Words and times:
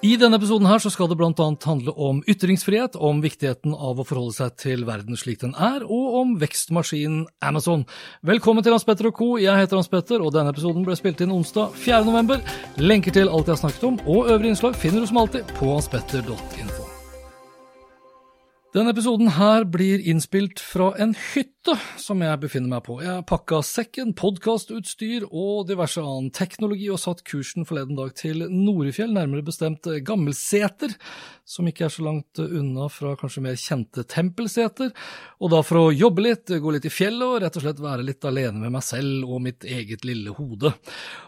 I 0.00 0.14
denne 0.16 0.38
episoden 0.40 0.64
her 0.64 0.80
så 0.80 0.88
skal 0.88 1.10
det 1.10 1.18
annet 1.20 1.64
handle 1.68 1.92
om 1.92 2.22
ytringsfrihet, 2.24 2.94
om 2.96 3.18
viktigheten 3.20 3.74
av 3.76 3.98
å 4.00 4.04
forholde 4.08 4.32
seg 4.32 4.54
til 4.56 4.86
verden 4.88 5.18
slik 5.20 5.42
den 5.42 5.52
er, 5.60 5.84
og 5.84 6.14
om 6.22 6.30
vekstmaskinen 6.40 7.26
Amazon. 7.44 7.84
Velkommen 8.24 8.64
til 8.64 8.72
Hans 8.72 8.88
Petter 8.88 9.10
og 9.10 9.18
co. 9.18 9.28
Jeg 9.36 9.52
heter 9.60 9.76
Hans 9.76 9.92
Petter, 9.92 10.24
og 10.24 10.32
denne 10.32 10.54
episoden 10.54 10.86
ble 10.88 10.96
spilt 10.96 11.20
inn 11.20 11.34
onsdag 11.36 11.76
4. 11.84 12.00
november. 12.08 12.40
Lenker 12.80 13.12
til 13.12 13.28
alt 13.28 13.52
jeg 13.52 13.58
har 13.58 13.60
snakket 13.60 13.84
om, 13.90 14.00
og 14.06 14.32
øvrige 14.32 14.54
innslag 14.54 14.80
finner 14.80 15.04
du 15.04 15.10
som 15.10 15.20
alltid 15.20 15.52
på 15.60 15.68
hanspetter.info. 15.74 16.88
Denne 18.72 18.94
episoden 18.94 19.34
her 19.36 19.68
blir 19.68 20.00
innspilt 20.00 20.64
fra 20.64 20.94
en 20.96 21.12
hytte 21.12 21.59
som 22.00 22.22
jeg 22.24 22.40
befinner 22.40 22.70
meg 22.72 22.86
på. 22.86 22.94
Jeg 23.04 23.20
pakka 23.28 23.58
sekken, 23.66 24.14
podkastutstyr 24.16 25.26
og 25.28 25.66
diverse 25.68 26.00
annen 26.00 26.30
teknologi 26.32 26.86
og 26.88 27.00
satt 27.02 27.20
kursen 27.28 27.66
forleden 27.68 27.98
dag 27.98 28.14
til 28.16 28.46
Norefjell, 28.48 29.12
nærmere 29.12 29.44
bestemt 29.44 29.84
Gammelseter, 30.06 30.94
som 31.44 31.68
ikke 31.68 31.84
er 31.84 31.92
så 31.92 32.04
langt 32.06 32.40
unna 32.40 32.86
fra 32.88 33.12
kanskje 33.20 33.42
mer 33.44 33.58
kjente 33.60 34.06
Tempelseter, 34.08 34.94
og 35.42 35.52
da 35.52 35.60
for 35.66 35.82
å 35.82 35.92
jobbe 35.92 36.24
litt, 36.24 36.48
gå 36.48 36.72
litt 36.72 36.88
i 36.88 36.94
fjellet 36.94 37.26
og 37.26 37.44
rett 37.44 37.60
og 37.60 37.66
slett 37.66 37.84
være 37.84 38.06
litt 38.08 38.24
alene 38.24 38.62
med 38.62 38.72
meg 38.78 38.86
selv 38.86 39.28
og 39.28 39.44
mitt 39.44 39.68
eget 39.68 40.06
lille 40.08 40.32
hode. 40.38 40.72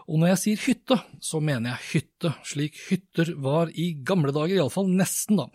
Og 0.09 0.17
når 0.17 0.33
jeg 0.33 0.41
sier 0.45 0.65
hytte, 0.65 0.99
så 1.21 1.43
mener 1.43 1.75
jeg 1.75 1.91
hytte, 1.91 2.33
slik 2.47 2.81
hytter 2.87 3.35
var 3.37 3.69
i 3.77 3.91
gamle 4.01 4.33
dager, 4.33 4.55
iallfall 4.57 4.89
nesten, 4.89 5.43
da. 5.43 5.45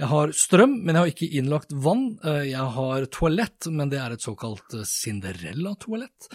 Jeg 0.00 0.08
har 0.14 0.34
strøm, 0.40 0.78
men 0.80 0.96
jeg 0.96 1.02
har 1.02 1.12
ikke 1.12 1.30
innlagt 1.42 1.76
vann. 1.84 2.08
Jeg 2.48 2.72
har 2.78 3.08
toalett, 3.12 3.68
men 3.68 3.92
det 3.92 4.00
er 4.00 4.14
et 4.14 4.21
såkalt 4.22 4.76
Cinderella-toalett. 4.88 6.30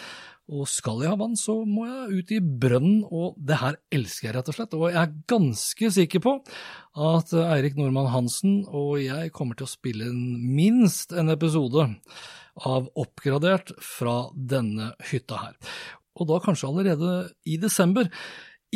Og 0.47 0.63
skal 0.71 1.01
jeg 1.03 1.11
ha 1.11 1.17
vann, 1.19 1.35
så 1.35 1.57
må 1.67 1.83
jeg 1.89 2.21
ut 2.21 2.29
i 2.31 2.39
brønnen, 2.39 3.01
og 3.11 3.35
det 3.35 3.57
her 3.59 3.75
elsker 3.91 4.29
jeg 4.29 4.35
rett 4.37 4.51
og 4.51 4.55
slett. 4.55 4.75
Og 4.77 4.85
jeg 4.93 5.01
er 5.01 5.15
ganske 5.27 5.89
sikker 5.97 6.23
på 6.23 6.35
at 7.07 7.33
Eirik 7.41 7.75
Nordmann 7.75 8.07
Hansen 8.13 8.61
og 8.71 8.95
jeg 9.03 9.33
kommer 9.35 9.59
til 9.59 9.67
å 9.67 9.73
spille 9.73 10.07
minst 10.13 11.11
en 11.11 11.33
episode 11.35 11.89
av 12.63 12.87
Oppgradert 12.97 13.75
fra 13.83 14.29
denne 14.33 14.93
hytta 15.11 15.41
her. 15.41 15.57
Og 16.17 16.31
da 16.31 16.39
kanskje 16.41 16.71
allerede 16.71 17.11
i 17.45 17.59
desember. 17.61 18.07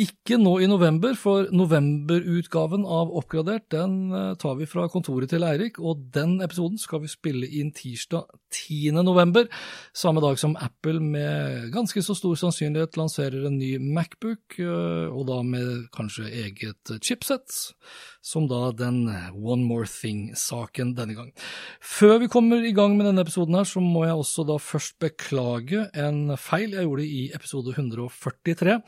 Ikke 0.00 0.38
nå 0.40 0.54
i 0.64 0.66
november, 0.70 1.12
for 1.20 1.50
novemberutgaven 1.52 2.86
av 2.88 3.10
Oppgradert 3.12 3.66
den 3.74 4.08
tar 4.40 4.54
vi 4.56 4.64
fra 4.64 4.86
kontoret 4.88 5.28
til 5.28 5.44
Eirik, 5.44 5.76
og 5.84 6.06
den 6.14 6.38
episoden 6.40 6.80
skal 6.80 7.02
vi 7.02 7.10
spille 7.12 7.44
inn 7.60 7.74
tirsdag 7.76 8.24
10. 8.52 8.94
november, 9.04 9.50
samme 9.92 10.22
dag 10.24 10.38
som 10.40 10.56
Apple 10.56 10.96
med 10.96 11.68
ganske 11.74 12.00
så 12.04 12.16
stor 12.16 12.40
sannsynlighet 12.40 12.96
lanserer 12.96 13.44
en 13.48 13.58
ny 13.60 13.74
Macbook, 13.84 14.56
og 14.62 15.26
da 15.28 15.42
med 15.44 15.90
kanskje 15.92 16.24
eget 16.40 16.94
chipset, 17.04 17.52
som 18.24 18.48
da 18.48 18.70
den 18.72 19.04
One 19.36 19.66
More 19.68 19.84
Thing-saken 19.88 20.94
denne 20.96 21.18
gang. 21.18 21.30
Før 21.84 22.16
vi 22.24 22.30
kommer 22.32 22.64
i 22.64 22.72
gang 22.72 22.96
med 22.96 23.10
denne 23.10 23.26
episoden 23.26 23.60
her, 23.60 23.68
så 23.68 23.84
må 23.84 24.06
jeg 24.06 24.16
også 24.16 24.48
da 24.48 24.56
først 24.56 24.96
beklage 25.04 25.84
en 26.00 26.32
feil 26.40 26.78
jeg 26.78 26.88
gjorde 26.88 27.08
i 27.08 27.22
episode 27.36 27.76
143. 27.76 28.80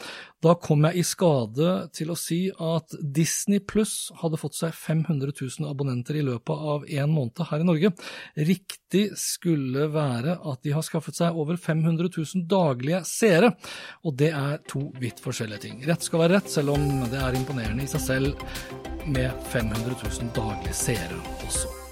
Da 0.45 0.53
kom 0.61 0.85
jeg 0.89 1.01
i 1.01 1.05
skade 1.07 1.69
til 1.97 2.11
å 2.13 2.17
si 2.19 2.39
at 2.53 2.97
Disney 3.01 3.63
Pluss 3.65 4.11
hadde 4.21 4.41
fått 4.41 4.59
seg 4.59 4.75
500 4.77 5.33
000 5.33 5.71
abonnenter 5.71 6.19
i 6.21 6.25
løpet 6.27 6.67
av 6.75 6.85
en 6.85 7.15
måned 7.15 7.41
her 7.49 7.65
i 7.65 7.69
Norge. 7.69 7.93
Riktig 8.37 9.07
skulle 9.21 9.89
være 9.95 10.37
at 10.37 10.61
de 10.67 10.75
har 10.77 10.85
skaffet 10.85 11.17
seg 11.17 11.39
over 11.41 11.57
500 11.61 12.11
000 12.11 12.45
daglige 12.51 13.01
seere, 13.09 13.55
og 14.05 14.19
det 14.21 14.33
er 14.37 14.61
to 14.69 14.91
vidt 15.01 15.23
forskjellige 15.25 15.65
ting. 15.65 15.81
Rett 15.89 16.05
skal 16.05 16.27
være 16.27 16.39
rett, 16.39 16.53
selv 16.53 16.77
om 16.77 17.07
det 17.09 17.23
er 17.23 17.39
imponerende 17.41 17.87
i 17.87 17.95
seg 17.95 18.05
selv 18.05 18.45
med 19.07 19.33
500 19.55 19.97
000 19.97 20.37
daglige 20.37 20.77
seere 20.85 21.25
også. 21.47 21.84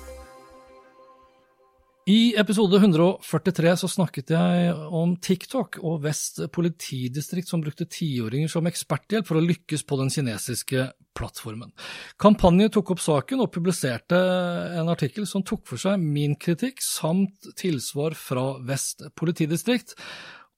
I 2.07 2.35
episode 2.37 2.77
143 2.77 3.77
så 3.79 3.89
snakket 3.89 4.33
jeg 4.35 4.71
om 4.91 5.13
TikTok 5.23 5.77
og 5.87 6.01
Vest 6.03 6.41
politidistrikt 6.51 7.47
som 7.47 7.61
brukte 7.63 7.87
tiåringer 7.87 8.51
som 8.51 8.67
eksperthjelp 8.67 9.29
for 9.29 9.39
å 9.39 9.43
lykkes 9.45 9.85
på 9.87 9.99
den 10.01 10.11
kinesiske 10.11 10.89
plattformen. 11.15 11.71
Kampanjen 12.19 12.73
tok 12.75 12.91
opp 12.97 13.03
saken 13.05 13.45
og 13.45 13.53
publiserte 13.55 14.19
en 14.19 14.91
artikkel 14.91 15.29
som 15.31 15.45
tok 15.47 15.63
for 15.71 15.79
seg 15.79 16.03
min 16.03 16.35
kritikk 16.35 16.83
samt 16.83 17.53
tilsvar 17.61 18.19
fra 18.19 18.49
Vest 18.67 19.05
politidistrikt. 19.15 19.95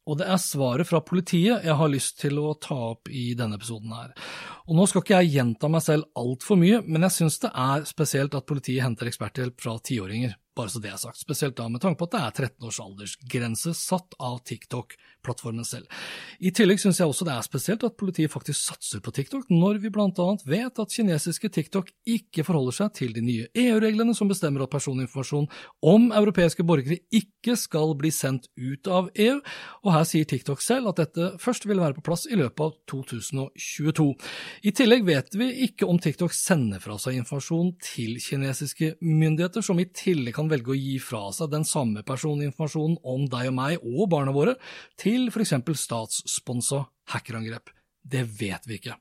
Og 0.08 0.22
det 0.22 0.30
er 0.32 0.40
svaret 0.40 0.88
fra 0.88 1.02
politiet 1.04 1.64
jeg 1.64 1.76
har 1.76 1.92
lyst 1.92 2.22
til 2.22 2.40
å 2.40 2.54
ta 2.56 2.78
opp 2.94 3.12
i 3.12 3.34
denne 3.36 3.58
episoden 3.60 3.92
her. 3.92 4.16
Og 4.64 4.80
nå 4.80 4.88
skal 4.88 5.04
ikke 5.04 5.20
jeg 5.20 5.36
gjenta 5.36 5.68
meg 5.68 5.84
selv 5.84 6.08
altfor 6.16 6.56
mye, 6.60 6.80
men 6.88 7.04
jeg 7.04 7.16
syns 7.18 7.36
det 7.44 7.52
er 7.52 7.84
spesielt 7.88 8.36
at 8.36 8.48
politiet 8.48 8.84
henter 8.84 9.12
eksperthjelp 9.12 9.60
fra 9.60 9.76
tiåringer 9.84 10.38
bare 10.54 10.70
så 10.70 10.80
det 10.82 10.92
er 10.92 11.00
sagt, 11.00 11.20
spesielt 11.20 11.56
da 11.58 11.68
med 11.68 11.82
tanke 11.82 11.98
på 12.00 12.08
at 12.08 12.14
det 12.14 12.22
er 12.22 12.36
13 12.48 12.68
års 12.68 12.80
aldersgrense 12.84 13.74
satt 13.78 14.16
av 14.22 14.40
TikTok-plattformen 15.24 15.64
selv. 15.64 15.86
I 16.40 16.52
tillegg 16.52 16.80
synes 16.80 17.00
jeg 17.00 17.08
også 17.08 17.24
det 17.24 17.34
er 17.34 17.46
spesielt 17.46 17.84
at 17.84 17.96
politiet 17.96 18.32
faktisk 18.32 18.60
satser 18.68 19.00
på 19.00 19.12
TikTok, 19.14 19.48
når 19.50 19.80
vi 19.82 19.90
blant 19.92 20.18
annet 20.18 20.44
vet 20.46 20.78
at 20.78 20.92
kinesiske 20.92 21.48
TikTok 21.48 21.90
ikke 22.06 22.44
forholder 22.44 22.76
seg 22.76 22.92
til 22.94 23.14
de 23.14 23.22
nye 23.24 23.48
EU-reglene 23.54 24.14
som 24.14 24.28
bestemmer 24.28 24.64
at 24.64 24.72
personinformasjon 24.72 25.48
om 25.82 26.10
europeiske 26.12 26.64
borgere 26.64 27.00
ikke 27.14 27.56
skal 27.56 27.94
bli 27.98 28.10
sendt 28.14 28.48
ut 28.56 28.88
av 28.88 29.10
EU, 29.14 29.40
og 29.84 29.92
her 29.94 30.04
sier 30.08 30.28
TikTok 30.28 30.62
selv 30.64 30.92
at 30.92 31.00
dette 31.00 31.32
først 31.42 31.68
vil 31.68 31.80
være 31.80 31.98
på 31.98 32.04
plass 32.04 32.26
i 32.28 32.38
løpet 32.38 32.64
av 32.64 32.74
2022. 32.90 34.08
I 34.68 34.74
tillegg 34.76 35.06
vet 35.06 35.38
vi 35.38 35.50
ikke 35.68 35.88
om 35.88 36.00
TikTok 36.02 36.34
sender 36.36 36.82
fra 36.82 36.98
seg 37.00 37.18
informasjon 37.20 37.74
til 37.84 38.18
kinesiske 38.22 38.94
myndigheter, 39.04 39.64
som 39.64 39.80
i 39.80 39.88
tillegg 39.88 40.36
kan 40.36 40.50
velge 40.50 40.74
å 40.74 40.78
gi 40.78 40.98
fra 41.02 41.26
seg 41.34 41.52
den 41.52 41.66
samme 41.68 42.04
personinformasjonen 42.06 42.98
om 43.14 43.26
deg 43.30 43.50
og 43.50 43.56
meg 43.56 43.84
og 43.84 44.08
barna 44.12 44.34
våre 44.34 44.56
til 45.00 45.13
for 45.32 45.44
eksempel 45.44 45.78
statssponsa 45.78 46.84
hackerangrep. 47.14 47.72
Det 48.04 48.20
vet 48.36 48.66
vi 48.68 48.76
ikke. 48.76 48.98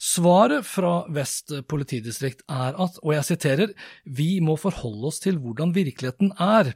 Svaret 0.00 0.64
fra 0.64 1.02
Vest 1.12 1.52
politidistrikt 1.68 2.46
er 2.48 2.78
at, 2.80 2.96
og 3.02 3.12
jeg 3.12 3.26
siterer, 3.28 3.74
vi 4.08 4.38
må 4.40 4.56
forholde 4.56 5.10
oss 5.10 5.20
til 5.20 5.36
hvordan 5.42 5.74
virkeligheten 5.76 6.32
er. 6.40 6.72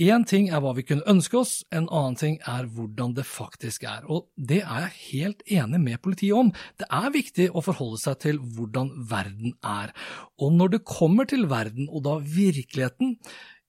Én 0.00 0.24
ting 0.24 0.48
er 0.48 0.64
hva 0.64 0.72
vi 0.78 0.86
kunne 0.88 1.04
ønske 1.10 1.36
oss, 1.42 1.58
en 1.76 1.90
annen 1.92 2.16
ting 2.16 2.40
er 2.48 2.70
hvordan 2.72 3.12
det 3.18 3.26
faktisk 3.28 3.84
er. 3.84 4.08
Og 4.08 4.30
det 4.36 4.62
er 4.62 4.86
jeg 4.86 4.96
helt 5.10 5.44
enig 5.60 5.84
med 5.84 6.00
politiet 6.00 6.40
om. 6.40 6.54
Det 6.80 6.88
er 6.88 7.12
viktig 7.12 7.50
å 7.52 7.66
forholde 7.68 8.00
seg 8.00 8.16
til 8.24 8.40
hvordan 8.40 8.94
verden 9.12 9.58
er. 9.60 9.92
Og 10.40 10.56
når 10.56 10.76
det 10.78 10.84
kommer 10.88 11.28
til 11.28 11.50
verden, 11.52 11.92
og 11.92 12.06
da 12.08 12.16
virkeligheten, 12.24 13.18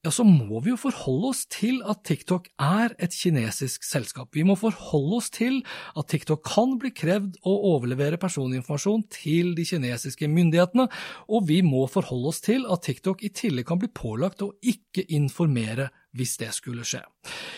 ja, 0.01 0.09
så 0.09 0.23
må 0.25 0.59
vi 0.65 0.71
jo 0.71 0.79
forholde 0.81 1.29
oss 1.29 1.43
til 1.51 1.83
at 1.85 2.01
TikTok 2.07 2.47
er 2.57 2.95
et 2.97 3.13
kinesisk 3.13 3.85
selskap. 3.85 4.31
Vi 4.33 4.41
må 4.47 4.55
forholde 4.57 5.19
oss 5.19 5.29
til 5.33 5.59
at 5.93 6.09
TikTok 6.09 6.41
kan 6.47 6.73
bli 6.81 6.89
krevd 6.97 7.37
å 7.45 7.53
overlevere 7.75 8.17
personinformasjon 8.21 9.05
til 9.13 9.53
de 9.57 9.65
kinesiske 9.69 10.29
myndighetene, 10.31 10.87
og 11.29 11.45
vi 11.51 11.61
må 11.65 11.85
forholde 11.91 12.33
oss 12.33 12.41
til 12.41 12.65
at 12.65 12.81
TikTok 12.87 13.21
i 13.21 13.29
tillegg 13.29 13.69
kan 13.69 13.81
bli 13.81 13.91
pålagt 13.93 14.41
å 14.41 14.55
ikke 14.65 15.05
informere 15.13 15.91
hvis 16.17 16.35
det 16.41 16.51
skulle 16.55 16.85
skje. 16.87 17.01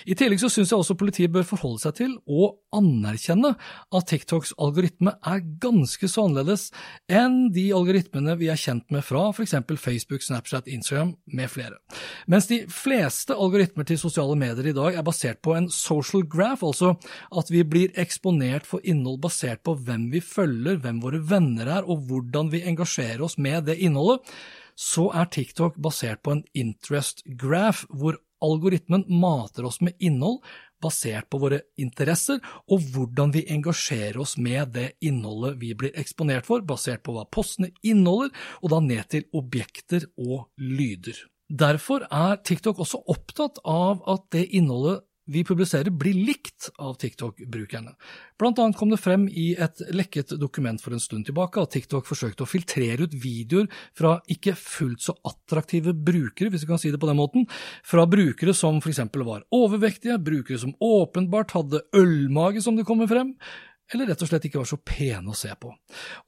I 0.09 0.15
tillegg 0.17 0.41
så 0.41 0.49
syns 0.51 0.71
jeg 0.73 0.79
også 0.81 0.97
politiet 0.99 1.31
bør 1.33 1.45
forholde 1.47 1.81
seg 1.85 1.95
til 1.97 2.15
og 2.27 2.59
anerkjenne 2.75 3.53
at 3.55 4.07
TikToks 4.09 4.53
algoritme 4.61 5.15
er 5.29 5.43
ganske 5.63 6.09
så 6.09 6.25
annerledes 6.27 6.67
enn 7.11 7.47
de 7.55 7.69
algoritmene 7.75 8.35
vi 8.39 8.49
er 8.53 8.59
kjent 8.59 8.89
med 8.93 9.05
fra 9.05 9.25
f.eks. 9.31 9.55
Facebook, 9.79 10.25
Snapchat, 10.25 10.67
Instagram 10.67 11.15
med 11.25 11.51
flere. 11.51 11.79
Mens 12.27 12.49
de 12.51 12.63
fleste 12.71 13.35
algoritmer 13.35 13.87
til 13.89 14.01
sosiale 14.01 14.37
medier 14.39 14.71
i 14.71 14.75
dag 14.75 14.99
er 14.99 15.07
basert 15.07 15.41
på 15.45 15.55
en 15.57 15.69
social 15.73 16.25
graph, 16.29 16.65
altså 16.65 16.93
at 17.33 17.53
vi 17.53 17.63
blir 17.67 17.93
eksponert 17.99 18.67
for 18.69 18.83
innhold 18.83 19.21
basert 19.23 19.63
på 19.65 19.77
hvem 19.79 20.09
vi 20.13 20.21
følger, 20.23 20.81
hvem 20.83 21.01
våre 21.03 21.21
venner 21.23 21.79
er 21.79 21.87
og 21.87 22.05
hvordan 22.09 22.51
vi 22.53 22.65
engasjerer 22.69 23.23
oss 23.25 23.39
med 23.41 23.69
det 23.69 23.79
innholdet, 23.81 24.21
så 24.75 25.09
er 25.13 25.29
TikTok 25.29 25.77
basert 25.81 26.23
på 26.25 26.33
en 26.33 26.43
interest 26.57 27.23
graph, 27.39 27.85
hvor 27.89 28.17
algoritmen 28.43 29.05
mater 29.07 29.65
oss 29.69 29.79
med 29.81 29.95
innhold 30.03 30.41
basert 30.83 31.29
på 31.31 31.39
våre 31.39 31.61
interesser 31.79 32.41
og 32.71 32.83
hvordan 32.93 33.31
vi 33.35 33.45
engasjerer 33.55 34.19
oss 34.23 34.35
med 34.37 34.73
det 34.75 34.89
innholdet 35.05 35.59
vi 35.61 35.71
blir 35.79 35.95
eksponert 35.99 36.47
for, 36.49 36.63
basert 36.65 37.03
på 37.05 37.15
hva 37.15 37.25
postene 37.31 37.71
inneholder, 37.81 38.33
og 38.61 38.73
da 38.73 38.81
ned 38.83 39.07
til 39.13 39.27
objekter 39.37 40.09
og 40.19 40.49
lyder. 40.59 41.15
Derfor 41.53 42.07
er 42.09 42.39
TikTok 42.41 42.81
også 42.83 43.03
opptatt 43.11 43.59
av 43.67 44.03
at 44.09 44.29
det 44.35 44.47
innholdet 44.57 45.03
vi 45.25 45.43
publiserer, 45.47 45.91
blir 45.91 46.17
likt 46.27 46.69
av 46.81 46.97
TikTok-brukerne. 46.99 47.93
Blant 48.39 48.59
annet 48.59 48.77
kom 48.79 48.91
det 48.91 48.99
frem 49.01 49.25
i 49.29 49.53
et 49.55 49.83
lekket 49.95 50.35
dokument 50.41 50.81
for 50.83 50.95
en 50.95 51.03
stund 51.03 51.27
tilbake 51.29 51.61
at 51.61 51.73
TikTok 51.75 52.07
forsøkte 52.09 52.43
å 52.43 52.49
filtrere 52.49 53.07
ut 53.07 53.15
videoer 53.15 53.69
fra 53.97 54.17
ikke 54.31 54.55
fullt 54.59 55.05
så 55.05 55.15
attraktive 55.29 55.95
brukere, 55.95 56.51
hvis 56.51 56.65
vi 56.65 56.71
kan 56.73 56.81
si 56.81 56.91
det 56.93 57.01
på 57.01 57.09
den 57.09 57.19
måten, 57.19 57.47
fra 57.87 58.07
brukere 58.09 58.55
som 58.57 58.81
eksempel 58.83 59.23
var 59.27 59.45
overvektige, 59.55 60.19
brukere 60.23 60.59
som 60.59 60.75
åpenbart 60.83 61.55
hadde 61.55 61.85
ølmage, 61.95 62.63
som 62.63 62.75
det 62.75 62.87
kommer 62.87 63.07
frem, 63.07 63.37
eller 63.93 64.09
rett 64.09 64.23
og 64.23 64.29
slett 64.29 64.45
ikke 64.47 64.61
var 64.61 64.69
så 64.69 64.79
pene 64.79 65.33
å 65.33 65.37
se 65.37 65.51
på. 65.59 65.69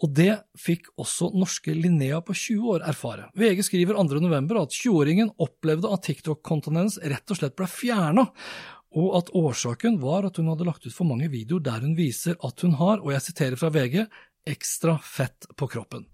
Og 0.04 0.12
det 0.14 0.34
fikk 0.60 0.92
også 1.02 1.32
norske 1.38 1.74
Linnea 1.74 2.20
på 2.26 2.36
20 2.36 2.72
år 2.76 2.86
erfare. 2.90 3.30
VG 3.38 3.64
skriver 3.66 3.98
2. 3.98 4.20
november 4.24 4.60
at 4.62 4.76
20-åringen 4.76 5.32
opplevde 5.42 5.92
at 5.92 6.04
TikTok-kontoen 6.06 6.82
hennes 6.82 7.00
rett 7.02 7.32
og 7.32 7.40
slett 7.40 7.56
ble 7.58 7.70
fjerna, 7.72 8.28
og 8.96 9.18
at 9.20 9.34
årsaken 9.36 10.00
var 10.02 10.28
at 10.28 10.40
hun 10.40 10.48
hadde 10.52 10.68
lagt 10.68 10.86
ut 10.88 10.96
for 10.96 11.08
mange 11.10 11.28
videoer 11.34 11.64
der 11.66 11.84
hun 11.84 11.98
viser 11.98 12.40
at 12.46 12.64
hun 12.64 12.78
har, 12.80 13.04
og 13.04 13.12
jeg 13.14 13.26
siterer 13.28 13.60
fra 13.60 13.72
VG, 13.76 14.06
ekstra 14.46 14.98
fett 15.02 15.48
på 15.58 15.68
kroppen. 15.68 16.06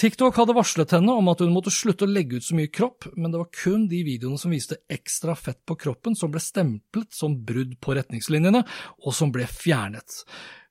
TikTok 0.00 0.36
hadde 0.40 0.56
varslet 0.56 0.94
henne 0.96 1.12
om 1.12 1.28
at 1.28 1.42
hun 1.44 1.52
måtte 1.52 1.72
slutte 1.74 2.06
å 2.06 2.10
legge 2.10 2.40
ut 2.40 2.46
så 2.46 2.56
mye 2.56 2.72
kropp, 2.72 3.10
men 3.14 3.32
det 3.32 3.40
var 3.42 3.50
kun 3.52 3.86
de 3.90 4.00
videoene 4.06 4.40
som 4.40 4.54
viste 4.54 4.80
ekstra 4.92 5.36
fett 5.36 5.60
på 5.68 5.76
kroppen 5.84 6.16
som 6.16 6.32
ble 6.32 6.40
stemplet 6.42 7.12
som 7.14 7.36
brudd 7.46 7.76
på 7.84 7.96
retningslinjene, 7.98 8.64
og 9.04 9.16
som 9.16 9.32
ble 9.34 9.48
fjernet. 9.50 10.22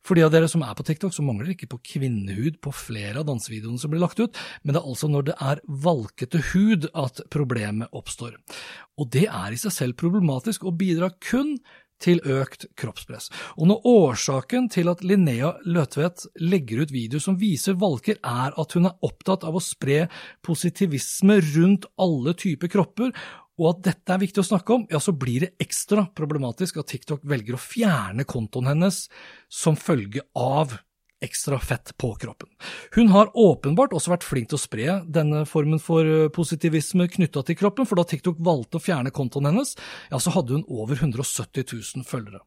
For 0.06 0.18
de 0.18 0.26
av 0.26 0.34
dere 0.34 0.50
som 0.52 0.62
er 0.66 0.76
på 0.78 0.86
TikTok, 0.86 1.14
så 1.16 1.26
mangler 1.26 1.56
ikke 1.56 1.70
på 1.72 1.82
kvinnehud 1.96 2.60
på 2.64 2.74
flere 2.76 3.22
av 3.22 3.30
dansevideoene 3.30 3.82
som 3.82 3.94
blir 3.94 4.04
lagt 4.04 4.22
ut, 4.22 4.38
men 4.64 4.76
det 4.76 4.82
er 4.82 4.92
altså 4.92 5.10
når 5.10 5.32
det 5.32 5.38
er 5.42 5.64
valkete 5.88 6.44
hud 6.52 6.90
at 6.94 7.24
problemet 7.34 7.90
oppstår. 7.96 8.38
Og 9.02 9.10
det 9.16 9.26
er 9.26 9.56
i 9.56 9.60
seg 9.60 9.74
selv 9.74 9.98
problematisk 10.00 10.68
og 10.70 10.78
bidrar 10.80 11.18
kun 11.24 11.56
til 12.02 12.20
økt 12.28 12.66
kroppspress. 12.78 13.30
Og 13.56 13.70
når 13.70 13.86
årsaken 13.88 14.68
til 14.74 14.92
at 14.92 15.04
Linnea 15.06 15.54
Løtvedt 15.64 16.26
legger 16.44 16.84
ut 16.84 16.94
videoer 16.94 17.24
som 17.24 17.38
viser 17.40 17.78
valker, 17.80 18.20
er 18.20 18.56
at 18.60 18.76
hun 18.76 18.90
er 18.90 18.98
opptatt 19.06 19.46
av 19.48 19.56
å 19.56 19.64
spre 19.64 20.06
positivisme 20.46 21.40
rundt 21.54 21.88
alle 22.02 22.36
typer 22.38 22.72
kropper, 22.72 23.16
og 23.56 23.70
at 23.72 23.84
dette 23.88 24.12
er 24.14 24.22
viktig 24.22 24.42
å 24.42 24.48
snakke 24.50 24.76
om, 24.76 24.84
ja, 24.92 25.00
så 25.00 25.14
blir 25.16 25.46
det 25.46 25.54
ekstra 25.64 26.08
problematisk 26.18 26.82
at 26.82 26.90
TikTok 26.92 27.24
velger 27.28 27.56
å 27.56 27.62
fjerne 27.62 28.28
kontoen 28.28 28.68
hennes 28.74 29.06
som 29.52 29.80
følge 29.80 30.26
av 30.36 30.76
ekstra 31.24 31.60
fett 31.60 31.98
på 31.98 32.16
kroppen. 32.16 32.50
Hun 32.96 33.08
har 33.08 33.32
åpenbart 33.34 33.94
også 33.96 34.12
vært 34.12 34.26
flink 34.28 34.50
til 34.52 34.58
å 34.58 34.62
spre 34.62 34.98
denne 35.08 35.44
formen 35.50 35.80
for 35.82 36.06
eh, 36.06 36.28
positivisme 36.34 37.08
knytta 37.12 37.44
til 37.48 37.58
kroppen, 37.60 37.88
for 37.88 38.00
da 38.00 38.06
TikTok 38.08 38.42
valgte 38.44 38.80
å 38.80 38.84
fjerne 38.84 39.14
kontoen 39.16 39.50
hennes, 39.50 39.76
ja, 40.12 40.20
så 40.20 40.34
hadde 40.36 40.58
hun 40.58 40.66
over 40.68 41.00
170 41.00 41.66
000 41.72 42.08
følgere. 42.08 42.42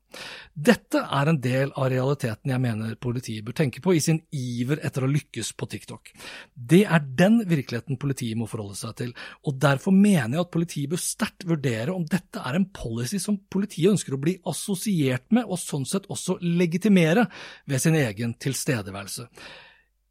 Dette 0.52 1.00
er 1.00 1.30
en 1.30 1.40
del 1.42 1.72
av 1.76 1.88
realiteten 1.92 2.52
jeg 2.52 2.62
mener 2.62 2.98
politiet 3.00 3.46
bør 3.46 3.56
tenke 3.62 3.82
på 3.84 3.94
i 3.96 4.02
sin 4.04 4.20
iver 4.34 4.82
etter 4.84 5.04
å 5.04 5.10
lykkes 5.10 5.52
på 5.58 5.68
TikTok. 5.72 6.12
Det 6.52 6.84
er 6.84 7.08
den 7.18 7.40
virkeligheten 7.48 8.00
politiet 8.00 8.38
må 8.38 8.48
forholde 8.50 8.78
seg 8.78 8.96
til, 9.00 9.14
og 9.48 9.58
derfor 9.62 9.96
mener 9.96 10.38
jeg 10.38 10.44
at 10.44 10.54
politiet 10.54 10.92
bør 10.92 11.02
sterkt 11.02 11.48
vurdere 11.48 11.94
om 11.94 12.06
dette 12.08 12.42
er 12.44 12.58
en 12.58 12.68
policy 12.74 13.20
som 13.22 13.40
politiet 13.50 13.94
ønsker 13.94 14.14
å 14.14 14.22
bli 14.22 14.36
assosiert 14.48 15.28
med, 15.34 15.48
og 15.48 15.60
sånn 15.60 15.88
sett 15.88 16.08
også 16.12 16.38
legitimere 16.44 17.26
ved 17.68 17.82
sin 17.82 17.96
egen 17.98 18.36
tilstedeværelse 18.36 18.57
tilstedeværelse. 18.58 19.28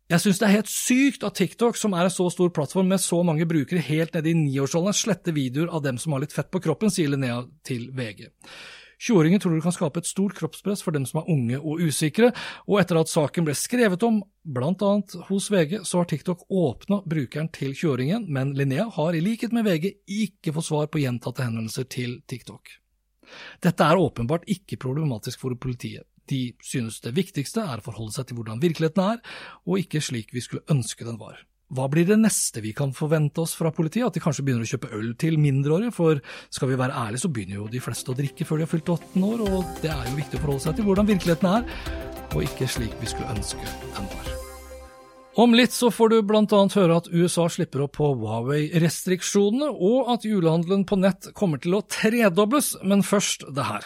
Jeg 0.08 0.24
synes 0.24 0.40
det 0.40 0.46
er 0.48 0.56
helt 0.56 0.70
sykt 0.72 1.24
at 1.28 1.36
TikTok, 1.36 1.76
som 1.76 1.92
er 1.92 2.08
en 2.08 2.14
så 2.14 2.30
stor 2.32 2.50
plattform 2.56 2.88
med 2.88 3.02
så 3.04 3.20
mange 3.28 3.46
brukere 3.46 3.84
helt 3.84 4.14
nede 4.16 4.32
i 4.32 4.38
niårsalderen, 4.40 4.96
sletter 4.96 5.36
videoer 5.36 5.68
av 5.68 5.84
dem 5.84 6.00
som 6.00 6.16
har 6.16 6.24
litt 6.24 6.36
fett 6.36 6.48
på 6.52 6.62
kroppen, 6.64 6.92
sier 6.94 7.12
Linnea 7.12 7.42
til 7.68 7.90
VG. 7.92 8.30
20-åringer 9.04 9.44
tror 9.44 9.54
det 9.54 9.66
kan 9.66 9.76
skape 9.76 10.02
et 10.02 10.10
stort 10.10 10.34
kroppspress 10.40 10.82
for 10.82 10.96
dem 10.96 11.04
som 11.06 11.20
er 11.20 11.28
unge 11.30 11.60
og 11.60 11.84
usikre, 11.84 12.32
og 12.66 12.80
etter 12.80 12.98
at 12.98 13.12
saken 13.12 13.46
ble 13.46 13.54
skrevet 13.58 14.08
om, 14.08 14.24
blant 14.48 14.82
annet 14.82 15.14
hos 15.28 15.52
VG, 15.52 15.82
så 15.84 16.02
har 16.02 16.10
TikTok 16.10 16.48
åpna 16.48 17.04
brukeren 17.04 17.52
til 17.54 17.76
20-åringen, 17.76 18.26
men 18.32 18.56
Linnea 18.58 18.88
har 18.96 19.14
i 19.14 19.22
likhet 19.22 19.54
med 19.54 19.68
VG 19.68 19.92
ikke 20.24 20.56
fått 20.56 20.72
svar 20.72 20.88
på 20.88 21.04
gjentatte 21.04 21.46
henvendelser 21.46 21.92
til 21.92 22.22
TikTok. 22.32 22.78
Dette 23.60 23.84
er 23.84 24.00
åpenbart 24.00 24.48
ikke 24.50 24.80
problematisk 24.80 25.44
for 25.44 25.60
politiet. 25.60 26.08
De 26.28 26.42
synes 26.64 27.02
det 27.04 27.16
viktigste 27.18 27.64
er 27.64 27.82
å 27.82 27.86
forholde 27.86 28.16
seg 28.16 28.30
til 28.30 28.40
hvordan 28.40 28.64
virkeligheten 28.64 29.04
er, 29.04 29.22
og 29.68 29.84
ikke 29.84 30.04
slik 30.04 30.34
vi 30.36 30.44
skulle 30.44 30.68
ønske 30.74 31.08
den 31.08 31.20
var. 31.22 31.40
Hva 31.68 31.90
blir 31.92 32.06
det 32.08 32.16
neste 32.22 32.62
vi 32.64 32.72
kan 32.72 32.94
forvente 32.96 33.42
oss 33.44 33.58
fra 33.60 33.74
politiet? 33.76 34.08
At 34.08 34.16
de 34.16 34.24
kanskje 34.24 34.46
begynner 34.48 34.64
å 34.64 34.70
kjøpe 34.70 34.92
øl 34.96 35.10
til 35.20 35.36
mindreårige? 35.42 35.92
For 35.96 36.22
skal 36.54 36.72
vi 36.72 36.80
være 36.80 36.96
ærlige, 36.96 37.26
så 37.26 37.32
begynner 37.36 37.60
jo 37.60 37.68
de 37.72 37.84
fleste 37.84 38.14
å 38.14 38.16
drikke 38.16 38.48
før 38.48 38.62
de 38.62 38.68
har 38.68 38.72
fylt 38.72 38.94
18 38.96 39.28
år, 39.28 39.44
og 39.50 39.78
det 39.84 39.92
er 39.92 40.08
jo 40.08 40.16
viktig 40.22 40.40
å 40.40 40.46
forholde 40.46 40.64
seg 40.64 40.78
til 40.80 40.88
hvordan 40.88 41.12
virkeligheten 41.12 41.52
er, 41.52 41.68
og 42.32 42.44
ikke 42.48 42.72
slik 42.72 42.96
vi 43.02 43.12
skulle 43.12 43.36
ønske 43.36 43.76
den 43.98 44.12
var. 44.16 44.32
Om 45.38 45.54
litt 45.54 45.76
så 45.76 45.92
får 45.94 46.10
du 46.10 46.16
blant 46.26 46.56
annet 46.56 46.74
høre 46.80 46.96
at 46.98 47.12
USA 47.12 47.44
slipper 47.52 47.84
opp 47.84 48.00
på 48.00 48.08
Huawei-restriksjonene, 48.16 49.68
og 49.70 50.08
at 50.16 50.24
julehandelen 50.26 50.88
på 50.88 50.98
nett 50.98 51.30
kommer 51.38 51.62
til 51.62 51.76
å 51.78 51.84
tredobles, 51.86 52.78
men 52.82 53.04
først 53.06 53.46
det 53.54 53.68
her. 53.68 53.86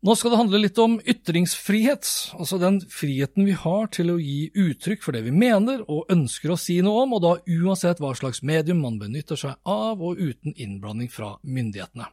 Nå 0.00 0.14
skal 0.16 0.32
det 0.32 0.38
handle 0.40 0.58
litt 0.62 0.78
om 0.80 0.94
ytringsfrihet, 1.04 2.08
altså 2.32 2.56
den 2.56 2.78
friheten 2.88 3.44
vi 3.44 3.52
har 3.52 3.90
til 3.92 4.14
å 4.14 4.16
gi 4.16 4.46
uttrykk 4.56 5.02
for 5.04 5.12
det 5.12 5.20
vi 5.26 5.32
mener 5.36 5.82
og 5.92 6.08
ønsker 6.14 6.54
å 6.54 6.56
si 6.56 6.78
noe 6.80 7.02
om, 7.02 7.18
og 7.18 7.20
da 7.20 7.32
uansett 7.44 8.00
hva 8.00 8.14
slags 8.16 8.40
medium 8.40 8.80
man 8.80 8.96
benytter 8.96 9.36
seg 9.36 9.58
av 9.68 10.00
og 10.00 10.16
uten 10.16 10.56
innblanding 10.56 11.10
fra 11.12 11.34
myndighetene. 11.44 12.08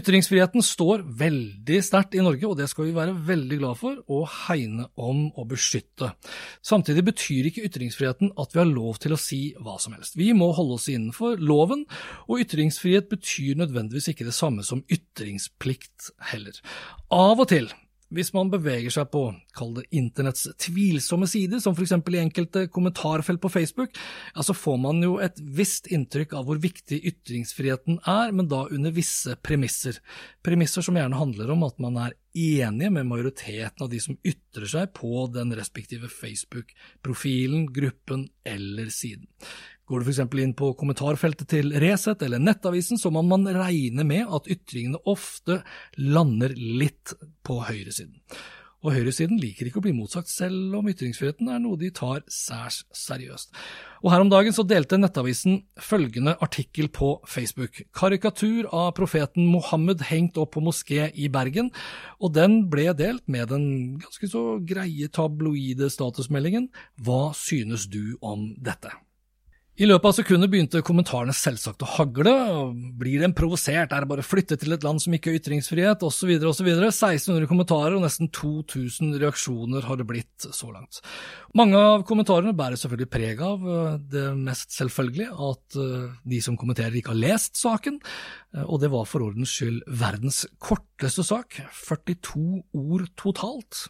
Ytringsfriheten 0.00 0.64
står 0.64 1.04
veldig 1.20 1.82
sterkt 1.84 2.16
i 2.16 2.22
Norge, 2.24 2.46
og 2.48 2.56
det 2.56 2.70
skal 2.72 2.88
vi 2.88 2.96
være 2.96 3.12
veldig 3.28 3.60
glad 3.60 3.76
for 3.82 4.00
å 4.08 4.22
hegne 4.46 4.88
om 4.96 5.26
og 5.34 5.50
beskytte. 5.52 6.14
Samtidig 6.64 7.04
betyr 7.10 7.50
ikke 7.50 7.66
ytringsfriheten 7.68 8.32
at 8.40 8.56
vi 8.56 8.62
har 8.62 8.72
lov 8.72 8.96
til 9.04 9.12
å 9.12 9.20
si 9.20 9.42
hva 9.60 9.76
som 9.82 9.92
helst. 9.98 10.16
Vi 10.16 10.30
må 10.32 10.54
holde 10.56 10.80
oss 10.80 10.88
innenfor 10.88 11.36
loven, 11.36 11.84
og 12.32 12.40
ytringsfrihet 12.46 13.12
betyr 13.12 13.60
nødvendigvis 13.60 14.08
ikke 14.14 14.30
det 14.30 14.36
samme 14.40 14.64
som 14.64 14.80
ytringsplikt 14.88 16.14
heller. 16.32 16.56
Av 17.10 17.40
og 17.42 17.48
til, 17.50 17.64
hvis 18.14 18.28
man 18.30 18.52
beveger 18.52 18.92
seg 18.94 19.08
på, 19.10 19.24
kall 19.58 19.72
det 19.74 19.82
internetts 19.98 20.44
tvilsomme 20.62 21.26
sider, 21.30 21.58
som 21.62 21.74
for 21.74 21.82
eksempel 21.82 22.14
i 22.14 22.20
enkelte 22.22 22.68
kommentarfelt 22.70 23.40
på 23.42 23.50
Facebook, 23.50 23.98
ja, 24.34 24.44
så 24.46 24.54
får 24.54 24.78
man 24.78 25.02
jo 25.02 25.16
et 25.22 25.40
visst 25.58 25.90
inntrykk 25.90 26.36
av 26.38 26.46
hvor 26.46 26.60
viktig 26.62 27.00
ytringsfriheten 27.10 27.98
er, 28.10 28.30
men 28.30 28.46
da 28.50 28.64
under 28.70 28.94
visse 28.94 29.34
premisser. 29.42 29.98
Premisser 30.46 30.86
som 30.86 30.98
gjerne 31.00 31.18
handler 31.18 31.50
om 31.50 31.66
at 31.66 31.82
man 31.82 31.98
er 32.02 32.14
enige 32.30 32.94
med 32.94 33.10
majoriteten 33.10 33.82
av 33.82 33.90
de 33.90 33.98
som 34.06 34.18
ytrer 34.22 34.70
seg 34.70 34.94
på 34.94 35.26
den 35.34 35.50
respektive 35.58 36.10
Facebook-profilen, 36.14 37.66
gruppen 37.74 38.28
eller 38.46 38.94
siden. 38.94 39.26
Går 39.90 40.04
du 40.04 40.06
f.eks. 40.06 40.22
inn 40.38 40.54
på 40.54 40.68
kommentarfeltet 40.78 41.48
til 41.50 41.72
Resett 41.82 42.22
eller 42.22 42.38
Nettavisen, 42.38 43.00
så 43.00 43.10
må 43.10 43.24
man 43.26 43.48
regne 43.50 44.04
med 44.06 44.30
at 44.30 44.46
ytringene 44.46 45.00
ofte 45.10 45.64
lander 45.98 46.54
litt 46.54 47.16
på 47.42 47.58
høyresiden. 47.66 48.20
Og 48.80 48.94
høyresiden 48.94 49.40
liker 49.42 49.66
ikke 49.66 49.80
å 49.82 49.84
bli 49.84 49.92
motsagt, 49.92 50.30
selv 50.30 50.78
om 50.78 50.86
ytringsfriheten 50.88 51.50
er 51.52 51.58
noe 51.60 51.76
de 51.80 51.90
tar 51.92 52.22
særs 52.30 52.84
seriøst. 52.96 53.50
Og 54.06 54.14
Her 54.14 54.22
om 54.22 54.30
dagen 54.30 54.54
så 54.56 54.62
delte 54.64 54.96
Nettavisen 55.00 55.58
følgende 55.82 56.36
artikkel 56.40 56.88
på 56.94 57.10
Facebook. 57.28 57.82
Karikatur 57.90 58.70
av 58.70 58.94
profeten 58.96 59.50
Mohammed 59.50 60.06
hengt 60.08 60.38
opp 60.40 60.54
på 60.54 60.64
moské 60.64 61.10
i 61.12 61.28
Bergen, 61.28 61.74
og 62.22 62.38
den 62.38 62.60
ble 62.72 62.88
delt 62.94 63.26
med 63.26 63.50
den 63.50 63.68
ganske 64.00 64.30
så 64.30 64.46
greie 64.62 65.10
tabloide 65.12 65.90
statusmeldingen 65.90 66.70
Hva 67.02 67.34
synes 67.36 67.90
du 67.90 68.14
om 68.22 68.52
dette? 68.54 68.94
I 69.78 69.86
løpet 69.86 70.10
av 70.10 70.14
sekundet 70.16 70.50
begynte 70.52 70.82
kommentarene 70.84 71.32
selvsagt 71.36 71.84
å 71.86 71.88
hagle. 71.94 72.32
Blir 73.00 73.22
en 73.24 73.34
provosert, 73.36 73.94
er 73.94 74.02
det 74.02 74.08
bare 74.10 74.24
å 74.24 74.26
flytte 74.26 74.58
til 74.60 74.74
et 74.74 74.82
land 74.84 75.00
som 75.00 75.14
ikke 75.14 75.30
har 75.30 75.38
ytringsfrihet, 75.38 76.02
osv., 76.04 76.32
osv. 76.50 76.68
1600 76.90 77.48
kommentarer 77.48 77.94
og 77.96 78.02
nesten 78.04 78.28
2000 78.34 79.14
reaksjoner 79.22 79.86
har 79.86 80.00
det 80.00 80.08
blitt 80.10 80.48
så 80.50 80.72
langt. 80.74 81.00
Mange 81.56 81.78
av 81.78 82.04
kommentarene 82.08 82.52
bærer 82.58 82.80
selvfølgelig 82.80 83.10
preg 83.14 83.40
av 83.46 83.64
eh, 83.64 83.94
det 84.10 84.26
mest 84.42 84.74
selvfølgelige, 84.74 85.32
at 85.48 85.78
eh, 85.80 86.12
de 86.34 86.42
som 86.44 86.58
kommenterer 86.60 86.98
ikke 87.00 87.14
har 87.14 87.22
lest 87.22 87.56
saken, 87.62 87.96
eh, 88.52 88.66
og 88.66 88.82
det 88.82 88.92
var 88.92 89.08
for 89.08 89.24
ordens 89.30 89.54
skyld 89.54 89.80
verdens 90.02 90.42
korteste 90.60 91.24
sak, 91.24 91.56
42 91.78 92.60
ord 92.76 93.08
totalt. 93.18 93.86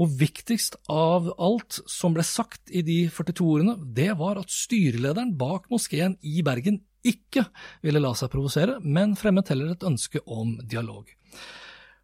Og 0.00 0.18
viktigst 0.18 0.80
av 0.90 1.30
alt 1.38 1.80
som 1.86 2.18
ble 2.18 2.26
sagt 2.26 2.66
i 2.74 2.82
de 2.82 3.04
42 3.12 3.46
ordene, 3.46 3.78
det 3.78 4.10
var 4.18 4.42
at 4.42 4.50
styrelederen 4.50 5.09
Lederen 5.10 5.32
bak 5.34 5.64
moskeen 5.72 6.12
i 6.22 6.38
Bergen 6.46 6.76
ikke 7.02 7.42
ville 7.82 7.98
la 7.98 8.12
seg 8.14 8.30
provosere, 8.30 8.76
men 8.84 9.16
fremmet 9.18 9.48
heller 9.50 9.72
et 9.72 9.86
ønske 9.88 10.20
om 10.30 10.52
dialog. 10.70 11.08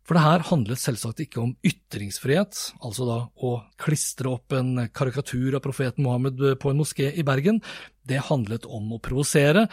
For 0.07 0.15
det 0.15 0.23
her 0.23 0.45
handlet 0.53 0.79
selvsagt 0.79 1.25
ikke 1.25 1.41
om 1.43 1.57
ytringsfrihet, 1.67 2.55
altså 2.79 3.09
da 3.09 3.19
å 3.43 3.57
klistre 3.83 4.37
opp 4.37 4.55
en 4.55 4.87
karikatur 4.95 5.57
av 5.59 5.65
profeten 5.65 6.07
Mohammed 6.07 6.45
på 6.63 6.71
en 6.71 6.79
moské 6.79 7.11
i 7.11 7.25
Bergen. 7.27 7.59
Det 8.07 8.21
handlet 8.29 8.69
om 8.71 8.93
å 8.95 9.01
provosere, 9.03 9.65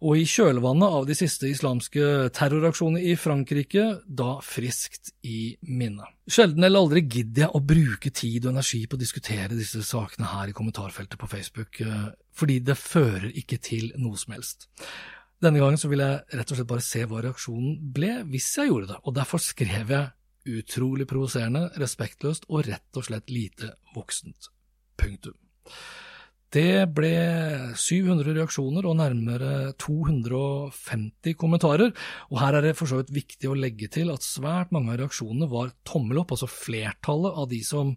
og 0.00 0.16
i 0.16 0.24
kjølvannet 0.24 0.96
av 0.96 1.04
de 1.04 1.16
siste 1.18 1.50
islamske 1.50 2.30
terroraksjonene 2.32 3.04
i 3.04 3.18
Frankrike, 3.20 3.84
da 4.08 4.38
friskt 4.40 5.12
i 5.28 5.58
minne. 5.68 6.08
Sjelden 6.24 6.64
eller 6.64 6.86
aldri 6.86 7.04
gidder 7.04 7.44
jeg 7.44 7.52
å 7.52 7.64
bruke 7.74 8.14
tid 8.16 8.46
og 8.46 8.54
energi 8.54 8.86
på 8.86 8.96
å 8.96 9.02
diskutere 9.02 9.52
disse 9.52 9.84
sakene 9.84 10.32
her 10.32 10.48
i 10.48 10.56
kommentarfeltet 10.56 11.20
på 11.20 11.28
Facebook, 11.28 11.82
eh, 11.84 12.12
fordi 12.32 12.62
det 12.64 12.80
fører 12.80 13.28
ikke 13.28 13.60
til 13.60 13.92
noe 14.00 14.16
som 14.16 14.38
helst. 14.38 14.70
Denne 15.42 15.58
gangen 15.58 15.80
så 15.80 15.90
ville 15.90 16.06
jeg 16.06 16.38
rett 16.38 16.52
og 16.52 16.58
slett 16.58 16.70
bare 16.70 16.84
se 16.86 17.00
hva 17.10 17.22
reaksjonen 17.24 17.78
ble 17.94 18.12
hvis 18.30 18.52
jeg 18.60 18.70
gjorde 18.70 18.92
det, 18.92 18.98
og 19.02 19.16
derfor 19.16 19.42
skrev 19.42 19.90
jeg 19.90 20.58
utrolig 20.62 21.06
provoserende, 21.10 21.68
respektløst 21.82 22.46
og 22.50 22.68
rett 22.68 22.98
og 22.98 23.06
slett 23.06 23.30
lite 23.30 23.72
voksent. 23.96 24.50
Punktum. 24.98 25.34
Det 26.52 26.84
ble 26.92 27.12
700 27.80 28.34
reaksjoner 28.36 28.84
og 28.84 28.98
nærmere 28.98 29.72
250 29.80 31.34
kommentarer, 31.40 31.94
og 32.28 32.40
her 32.42 32.58
er 32.58 32.66
det 32.66 32.74
for 32.76 32.90
så 32.90 33.00
vidt 33.00 33.14
viktig 33.16 33.48
å 33.48 33.56
legge 33.56 33.88
til 33.90 34.12
at 34.12 34.26
svært 34.26 34.74
mange 34.74 34.92
av 34.92 35.00
reaksjonene 35.00 35.48
var 35.50 35.72
tommel 35.88 36.20
opp, 36.20 36.34
altså 36.36 36.50
flertallet 36.50 37.40
av 37.40 37.48
de 37.50 37.62
som 37.64 37.94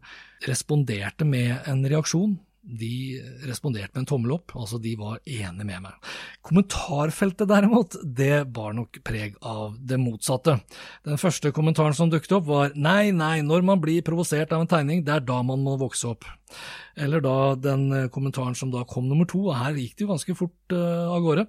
responderte 0.48 1.28
med 1.28 1.68
en 1.68 1.84
reaksjon, 1.92 2.38
de 2.66 3.22
responderte 3.46 3.94
med 3.94 4.04
en 4.04 4.10
tommel 4.10 4.34
opp, 4.36 4.56
altså 4.58 4.80
de 4.82 4.96
var 4.98 5.20
enige 5.22 5.68
med 5.68 5.84
meg. 5.86 6.14
Kommentarfeltet 6.46 7.50
derimot, 7.50 7.98
det 8.04 8.48
bar 8.54 8.74
nok 8.78 9.00
preg 9.06 9.38
av 9.46 9.76
det 9.78 10.00
motsatte. 10.02 10.58
Den 11.06 11.22
første 11.22 11.54
kommentaren 11.56 11.96
som 11.98 12.10
dukket 12.12 12.34
opp 12.40 12.50
var 12.50 12.74
nei, 12.74 13.12
nei, 13.16 13.38
når 13.46 13.66
man 13.68 13.84
blir 13.84 14.06
provosert 14.06 14.54
av 14.56 14.66
en 14.66 14.72
tegning, 14.72 15.06
det 15.06 15.14
er 15.14 15.28
da 15.28 15.42
man 15.46 15.62
må 15.66 15.78
vokse 15.82 16.10
opp. 16.10 16.26
Eller 16.98 17.22
da 17.22 17.54
den 17.60 18.10
kommentaren 18.14 18.58
som 18.58 18.74
da 18.74 18.86
kom 18.90 19.10
nummer 19.10 19.30
to, 19.30 19.46
og 19.50 19.60
her 19.60 19.78
gikk 19.78 19.96
det 19.98 20.06
jo 20.06 20.12
ganske 20.14 20.38
fort 20.38 20.76
uh, 20.76 21.14
av 21.14 21.22
gårde, 21.26 21.48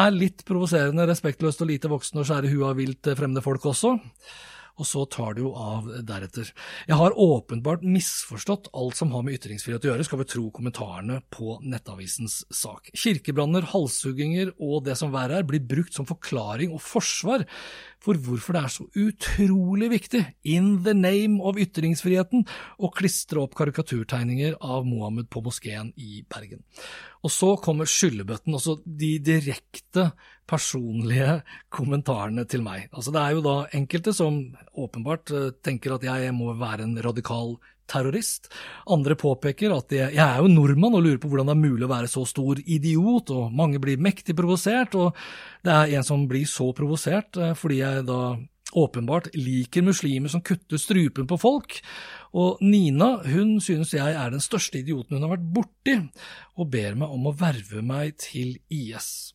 er 0.00 0.16
litt 0.16 0.44
provoserende, 0.48 1.08
respektløst 1.10 1.64
og 1.64 1.72
lite 1.72 1.92
voksen 1.92 2.22
å 2.22 2.26
skjære 2.26 2.52
huet 2.54 2.68
av 2.70 2.80
vilt 2.80 3.14
fremmede 3.18 3.44
folk 3.44 3.72
også 3.72 3.96
og 4.74 4.88
så 4.88 5.04
tar 5.06 5.36
det 5.36 5.44
jo 5.44 5.52
av 5.54 5.86
deretter. 6.06 6.48
Jeg 6.88 6.98
har 6.98 7.14
åpenbart 7.20 7.84
misforstått 7.86 8.72
alt 8.74 8.98
som 8.98 9.12
har 9.14 9.22
med 9.26 9.38
ytringsfrihet 9.38 9.86
å 9.86 9.92
gjøre, 9.92 10.06
skal 10.06 10.20
vi 10.22 10.28
tro 10.32 10.48
kommentarene 10.54 11.20
på 11.34 11.58
Nettavisens 11.62 12.40
sak. 12.50 12.90
Kirkebranner, 12.98 13.68
halshugginger 13.70 14.54
og 14.58 14.84
det 14.88 14.98
som 14.98 15.14
verre 15.14 15.40
er, 15.40 15.46
blir 15.46 15.62
brukt 15.62 15.94
som 15.94 16.08
forklaring 16.08 16.74
og 16.74 16.82
forsvar 16.82 17.46
for 18.04 18.20
hvorfor 18.20 18.56
det 18.56 18.62
er 18.62 18.72
så 18.72 18.84
utrolig 19.00 19.88
viktig, 19.94 20.20
in 20.44 20.84
the 20.84 20.94
name 20.96 21.40
of 21.40 21.58
ytringsfriheten, 21.60 22.44
å 22.76 22.92
klistre 22.92 23.40
opp 23.40 23.56
karikaturtegninger 23.56 24.58
av 24.60 24.84
Mohammed 24.88 25.30
på 25.32 25.42
moskeen 25.44 25.92
i 25.96 26.20
Bergen. 26.28 26.60
Og 27.24 27.32
så 27.32 27.54
kommer 27.64 27.88
skyllebøtten, 27.88 28.52
altså 28.52 28.76
de 28.84 29.14
direkte 29.24 30.10
personlige 30.48 31.38
kommentarene 31.72 32.44
til 32.44 32.64
meg. 32.64 32.90
Altså 32.92 33.14
Det 33.14 33.22
er 33.22 33.32
jo 33.32 33.44
da 33.46 33.54
enkelte 33.78 34.12
som 34.12 34.42
åpenbart 34.76 35.32
eh, 35.32 35.52
tenker 35.64 35.96
at 35.96 36.04
jeg 36.04 36.34
må 36.36 36.52
være 36.60 36.84
en 36.84 36.98
radikal 37.00 37.56
terrorist. 37.90 38.50
Andre 38.90 39.16
påpeker 39.18 39.74
at 39.76 39.92
jeg, 39.94 40.14
jeg, 40.16 40.24
er 40.24 40.40
jo 40.40 40.50
nordmann 40.52 40.96
og 40.96 41.04
lurer 41.04 41.20
på 41.22 41.30
hvordan 41.30 41.50
det 41.50 41.56
er 41.56 41.62
mulig 41.64 41.86
å 41.86 41.92
være 41.92 42.10
så 42.10 42.24
stor 42.28 42.60
idiot, 42.64 43.32
og 43.34 43.52
mange 43.54 43.82
blir 43.82 44.00
mektig 44.00 44.36
provosert, 44.38 44.96
og 44.98 45.14
det 45.64 45.74
er 45.74 45.94
en 45.98 46.06
som 46.06 46.26
blir 46.30 46.48
så 46.50 46.70
provosert 46.76 47.40
eh, 47.40 47.54
fordi 47.58 47.80
jeg 47.82 48.08
da 48.08 48.20
åpenbart 48.74 49.28
liker 49.38 49.84
muslimer 49.86 50.32
som 50.32 50.42
kutter 50.42 50.80
strupen 50.82 51.28
på 51.30 51.38
folk, 51.38 51.78
og 52.34 52.62
Nina 52.64 53.20
hun 53.28 53.60
synes 53.62 53.94
jeg 53.94 54.16
er 54.18 54.34
den 54.34 54.42
største 54.42 54.80
idioten 54.80 55.14
hun 55.16 55.28
har 55.28 55.36
vært 55.36 55.46
borti, 55.54 55.96
og 56.58 56.72
ber 56.72 56.98
meg 56.98 57.14
om 57.14 57.30
å 57.30 57.36
verve 57.38 57.84
meg 57.86 58.16
til 58.24 58.56
IS. 58.72 59.30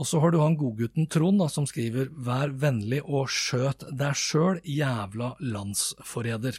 Og 0.00 0.06
så 0.08 0.20
har 0.22 0.32
du 0.32 0.38
han 0.40 0.56
godgutten 0.56 1.08
Trond 1.12 1.42
da, 1.42 1.48
som 1.52 1.66
skriver 1.68 2.08
Vær 2.24 2.54
vennlig 2.56 3.02
og 3.04 3.28
skjøt 3.28 3.84
deg 3.92 4.16
sjøl, 4.16 4.60
jævla 4.64 5.34
landsforræder. 5.44 6.56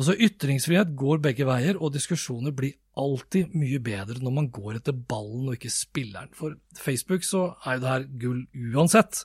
Altså, 0.00 0.14
Ytringsfrihet 0.16 0.94
går 0.96 1.18
begge 1.20 1.44
veier, 1.44 1.76
og 1.76 1.92
diskusjoner 1.92 2.54
blir 2.56 2.78
alltid 3.00 3.52
mye 3.52 3.76
bedre 3.84 4.22
når 4.24 4.32
man 4.32 4.46
går 4.48 4.78
etter 4.78 4.96
ballen 4.96 5.50
og 5.50 5.58
ikke 5.58 5.72
spilleren. 5.74 6.30
For 6.36 6.54
Facebook 6.72 7.26
så 7.26 7.42
er 7.68 7.76
jo 7.76 7.82
det 7.82 7.90
her 7.90 8.06
gull 8.22 8.38
uansett. 8.72 9.20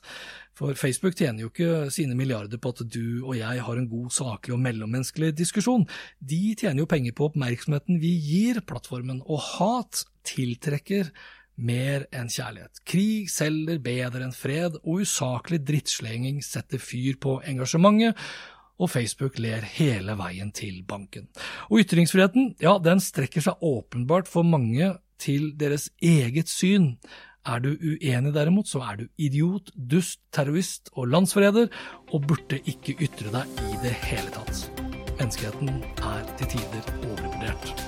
For 0.56 0.76
Facebook 0.76 1.16
tjener 1.16 1.46
jo 1.46 1.48
ikke 1.48 1.88
sine 1.94 2.16
milliarder 2.18 2.60
på 2.60 2.74
at 2.74 2.82
du 2.92 3.22
og 3.22 3.38
jeg 3.38 3.64
har 3.64 3.80
en 3.80 3.88
god, 3.88 4.10
saklig 4.18 4.52
og 4.52 4.60
mellommenneskelig 4.66 5.32
diskusjon. 5.38 5.86
De 6.20 6.42
tjener 6.52 6.84
jo 6.84 6.90
penger 6.92 7.16
på 7.16 7.30
oppmerksomheten 7.30 8.02
vi 8.02 8.12
gir 8.26 8.60
plattformen, 8.68 9.22
og 9.24 9.40
hat 9.56 10.04
tiltrekker 10.28 11.08
mer 11.56 12.04
enn 12.12 12.28
kjærlighet. 12.28 12.82
Krig 12.84 13.30
selger 13.32 13.80
bedre 13.80 14.26
enn 14.26 14.36
fred, 14.36 14.76
og 14.84 15.06
usaklig 15.06 15.62
drittslenging 15.64 16.42
setter 16.44 16.82
fyr 16.84 17.16
på 17.16 17.38
engasjementet, 17.48 18.20
og 18.76 18.90
Facebook 18.92 19.38
ler 19.42 19.64
hele 19.76 20.16
veien 20.18 20.52
til 20.56 20.82
banken. 20.88 21.28
Og 21.70 21.80
ytringsfriheten, 21.84 22.54
ja, 22.62 22.76
den 22.82 23.00
strekker 23.02 23.44
seg 23.44 23.64
åpenbart 23.64 24.28
for 24.28 24.46
mange 24.46 24.94
til 25.22 25.52
deres 25.58 25.88
eget 26.04 26.52
syn. 26.52 26.94
Er 27.46 27.62
du 27.62 27.70
uenig 27.72 28.34
derimot, 28.34 28.68
så 28.68 28.82
er 28.84 29.00
du 29.00 29.06
idiot, 29.22 29.70
dust, 29.76 30.20
terrorist 30.34 30.90
og 30.94 31.08
landsforræder, 31.14 31.70
og 32.12 32.26
burde 32.26 32.58
ikke 32.66 32.98
ytre 33.06 33.32
deg 33.32 33.60
i 33.70 33.82
det 33.84 33.94
hele 34.08 34.32
tatt. 34.34 34.66
Menneskeheten 35.16 35.70
er 36.02 36.24
til 36.36 36.56
tider 36.56 36.90
overvurdert. 37.06 37.86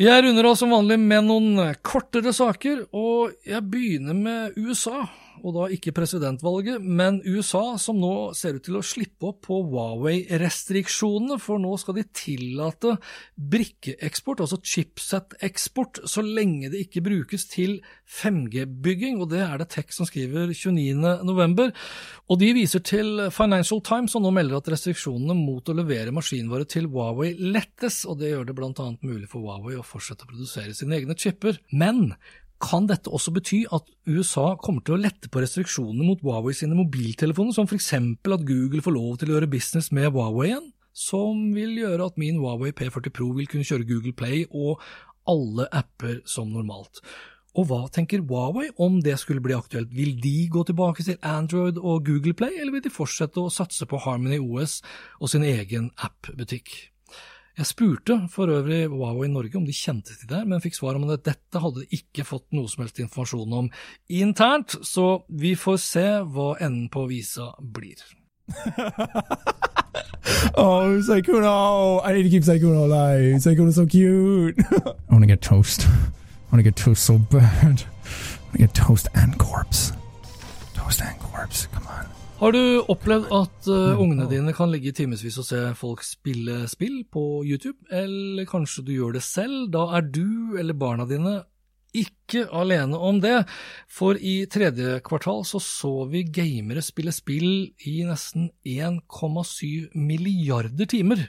Jeg 0.00 0.22
runder 0.24 0.46
av 0.48 0.54
som 0.56 0.70
vanlig 0.72 0.96
med 1.02 1.26
noen 1.26 1.58
kortere 1.84 2.32
saker, 2.32 2.86
og 2.96 3.34
jeg 3.44 3.60
begynner 3.68 4.16
med 4.16 4.54
USA 4.56 5.02
og 5.44 5.54
da 5.56 5.66
ikke 5.74 5.94
presidentvalget, 5.96 6.82
men 6.82 7.20
USA, 7.26 7.76
som 7.80 7.98
nå 8.00 8.32
ser 8.36 8.58
ut 8.58 8.64
til 8.66 8.78
å 8.78 8.84
slippe 8.84 9.30
opp 9.30 9.42
på 9.46 9.60
Huawei-restriksjonene, 9.70 11.38
for 11.42 11.62
nå 11.62 11.72
skal 11.80 11.96
de 11.98 12.04
tillate 12.16 12.96
brikkeeksport, 13.34 14.42
altså 14.44 14.60
chipset-eksport, 14.60 16.02
så 16.10 16.24
lenge 16.24 16.70
det 16.72 16.84
ikke 16.86 17.04
brukes 17.06 17.46
til 17.50 17.78
5G-bygging, 18.20 19.20
og 19.22 19.30
det 19.32 19.42
er 19.44 19.60
det 19.60 19.70
Tech 19.74 19.94
som 19.94 20.08
skriver 20.08 20.50
29.11. 20.52 21.72
Og 22.30 22.40
de 22.40 22.50
viser 22.56 22.84
til 22.86 23.26
Financial 23.34 23.82
Times, 23.86 24.14
som 24.14 24.24
nå 24.24 24.34
melder 24.34 24.60
at 24.60 24.70
restriksjonene 24.74 25.36
mot 25.38 25.66
å 25.68 25.76
levere 25.76 26.14
maskinvare 26.14 26.68
til 26.70 26.90
Huawei 26.90 27.32
lettes, 27.38 28.02
og 28.08 28.20
det 28.20 28.34
gjør 28.34 28.50
det 28.50 28.58
annet 28.60 29.02
mulig 29.06 29.30
for 29.30 29.44
Huawei 29.44 29.78
å 29.78 29.86
fortsette 29.86 30.26
å 30.26 30.30
produsere 30.30 30.76
sine 30.76 30.98
egne 30.98 31.16
chipper. 31.18 31.58
Men 31.70 32.14
kan 32.60 32.86
dette 32.90 33.10
også 33.10 33.32
bety 33.34 33.62
at 33.72 33.88
USA 34.08 34.52
kommer 34.60 34.84
til 34.84 34.96
å 34.96 35.00
lette 35.00 35.30
på 35.32 35.40
restriksjonene 35.42 36.04
mot 36.04 36.20
Huawei 36.24 36.52
sine 36.56 36.76
mobiltelefoner, 36.78 37.54
som 37.56 37.68
f.eks. 37.68 37.92
at 37.96 38.46
Google 38.46 38.84
får 38.84 38.96
lov 38.96 39.16
til 39.20 39.30
å 39.30 39.38
gjøre 39.38 39.50
business 39.50 39.90
med 39.96 40.10
Huawei 40.12 40.50
igjen, 40.50 40.68
som 40.92 41.40
vil 41.56 41.78
gjøre 41.80 42.10
at 42.10 42.20
min 42.20 42.40
Huawei 42.42 42.74
P40 42.76 43.14
Pro 43.16 43.30
vil 43.38 43.48
kunne 43.50 43.66
kjøre 43.66 43.88
Google 43.88 44.12
Play 44.16 44.44
og 44.50 44.82
alle 45.30 45.68
apper 45.72 46.20
som 46.28 46.50
normalt. 46.52 47.00
Og 47.58 47.66
hva 47.66 47.80
tenker 47.90 48.22
Huawei 48.22 48.68
om 48.78 49.00
det 49.02 49.16
skulle 49.18 49.42
bli 49.42 49.56
aktuelt? 49.56 49.90
Vil 49.96 50.20
de 50.22 50.46
gå 50.52 50.62
tilbake 50.68 51.02
til 51.06 51.18
Android 51.26 51.80
og 51.80 52.04
Google 52.06 52.36
Play, 52.36 52.60
eller 52.60 52.76
vil 52.76 52.84
de 52.84 52.94
fortsette 52.94 53.42
å 53.42 53.50
satse 53.50 53.88
på 53.90 53.98
Harmony 54.04 54.38
OS 54.38 54.80
og 55.18 55.32
sin 55.32 55.46
egen 55.46 55.90
appbutikk? 55.98 56.92
Jeg 57.60 57.66
spurte 57.66 58.14
for 58.32 58.48
øvrig 58.48 58.86
Huawei 58.88 59.28
Norge 59.28 59.58
om 59.58 59.66
de 59.66 59.72
kjente 59.76 60.14
til 60.16 60.28
det, 60.30 60.46
men 60.48 60.62
fikk 60.64 60.78
svar 60.78 60.96
om 60.96 61.02
at 61.12 61.26
dette 61.26 61.60
hadde 61.60 61.82
de 61.82 61.98
ikke 61.98 62.24
fått 62.24 62.46
noe 62.56 62.70
som 62.72 62.86
helst 62.86 63.02
informasjon 63.04 63.52
om 63.52 63.66
internt, 64.08 64.78
så 64.80 65.26
vi 65.28 65.52
får 65.60 65.76
se 65.84 66.04
hva 66.24 66.54
enden 66.56 66.86
på 66.88 67.04
visa 67.10 67.50
blir. 67.60 68.00
oh, 70.56 70.96
Saikuno! 71.04 71.52
Oh, 71.52 72.00
I 72.00 72.14
need 72.14 72.22
to 72.22 72.30
keep 72.32 72.48
Saikuno 72.48 72.86
alive. 72.88 73.42
Saikuno's 73.44 73.76
so 73.76 73.84
cute. 73.84 74.56
I 74.56 75.12
want 75.12 75.20
to 75.20 75.26
get 75.26 75.42
toast. 75.42 75.84
I 75.84 76.48
want 76.50 76.60
to 76.60 76.68
get 76.70 76.76
toast 76.76 77.04
so 77.04 77.18
bad. 77.18 77.84
I 77.84 78.40
want 78.40 78.56
to 78.56 78.58
get 78.58 78.72
toast 78.72 79.06
and 79.14 79.36
corpse. 79.36 79.92
Toast 80.72 81.02
and 81.02 81.20
corpse. 81.20 81.66
Come 81.66 81.86
on. 81.88 82.19
Har 82.40 82.54
du 82.56 82.80
opplevd 82.88 83.26
at 83.36 83.66
uh, 83.68 83.98
ungene 84.00 84.24
dine 84.30 84.54
kan 84.56 84.70
ligge 84.72 84.88
i 84.88 84.94
timevis 84.96 85.34
og 85.42 85.44
se 85.44 85.58
folk 85.76 86.00
spille 86.06 86.62
spill 86.72 87.02
på 87.12 87.42
YouTube, 87.44 87.76
eller 87.92 88.46
kanskje 88.48 88.84
du 88.86 88.94
gjør 88.94 89.18
det 89.18 89.20
selv? 89.26 89.66
Da 89.74 89.82
er 89.98 90.06
du 90.08 90.56
eller 90.56 90.72
barna 90.72 91.04
dine 91.04 91.34
ikke 91.92 92.46
alene 92.56 92.96
om 92.96 93.18
det, 93.20 93.42
for 93.92 94.16
i 94.16 94.46
tredje 94.48 95.02
kvartal 95.04 95.44
så 95.44 95.60
så 95.60 95.92
vi 96.08 96.22
gamere 96.32 96.80
spille 96.86 97.12
spill 97.12 97.74
i 97.84 97.98
nesten 98.08 98.48
1,7 98.64 99.92
milliarder 100.00 100.88
timer 100.88 101.26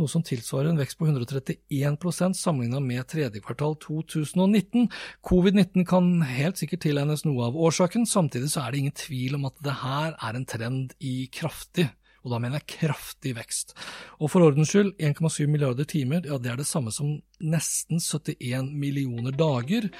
noe 0.00 0.10
som 0.10 0.24
tilsvarer 0.26 0.72
en 0.72 0.80
vekst 0.80 0.98
på 0.98 1.08
131% 1.08 2.38
sammenlignet 2.38 2.84
med 2.84 3.08
tredje 3.10 3.42
kvartal 3.44 3.76
2019. 3.82 4.88
Covid-19 5.26 5.88
kan 5.88 6.14
helt 6.28 6.60
sikkert 6.60 6.84
tilegnes 6.86 7.26
noe 7.28 7.50
av 7.50 7.58
årsaken, 7.58 8.08
samtidig 8.08 8.52
så 8.52 8.64
er 8.64 8.72
det 8.72 8.84
ingen 8.84 8.98
tvil 9.04 9.38
om 9.38 9.50
at 9.50 9.60
det 9.64 9.76
her 9.82 10.16
er 10.18 10.38
en 10.38 10.48
trend 10.48 10.96
i 11.00 11.18
kraftig 11.34 11.90
og 12.24 12.32
da 12.32 12.40
mener 12.40 12.62
jeg 12.62 12.78
kraftig 12.80 13.34
vekst. 13.36 13.74
Og 14.18 14.32
for 14.32 14.46
ordens 14.46 14.72
skyld, 14.72 14.94
1,7 14.96 15.44
milliarder 15.44 15.84
timer, 15.84 16.24
ja 16.24 16.38
det 16.40 16.52
er 16.52 16.60
det 16.60 16.68
samme 16.68 16.92
som 16.94 17.18
nesten 17.44 18.00
71 18.00 18.72
millioner 18.72 19.36
dager, 19.36 19.90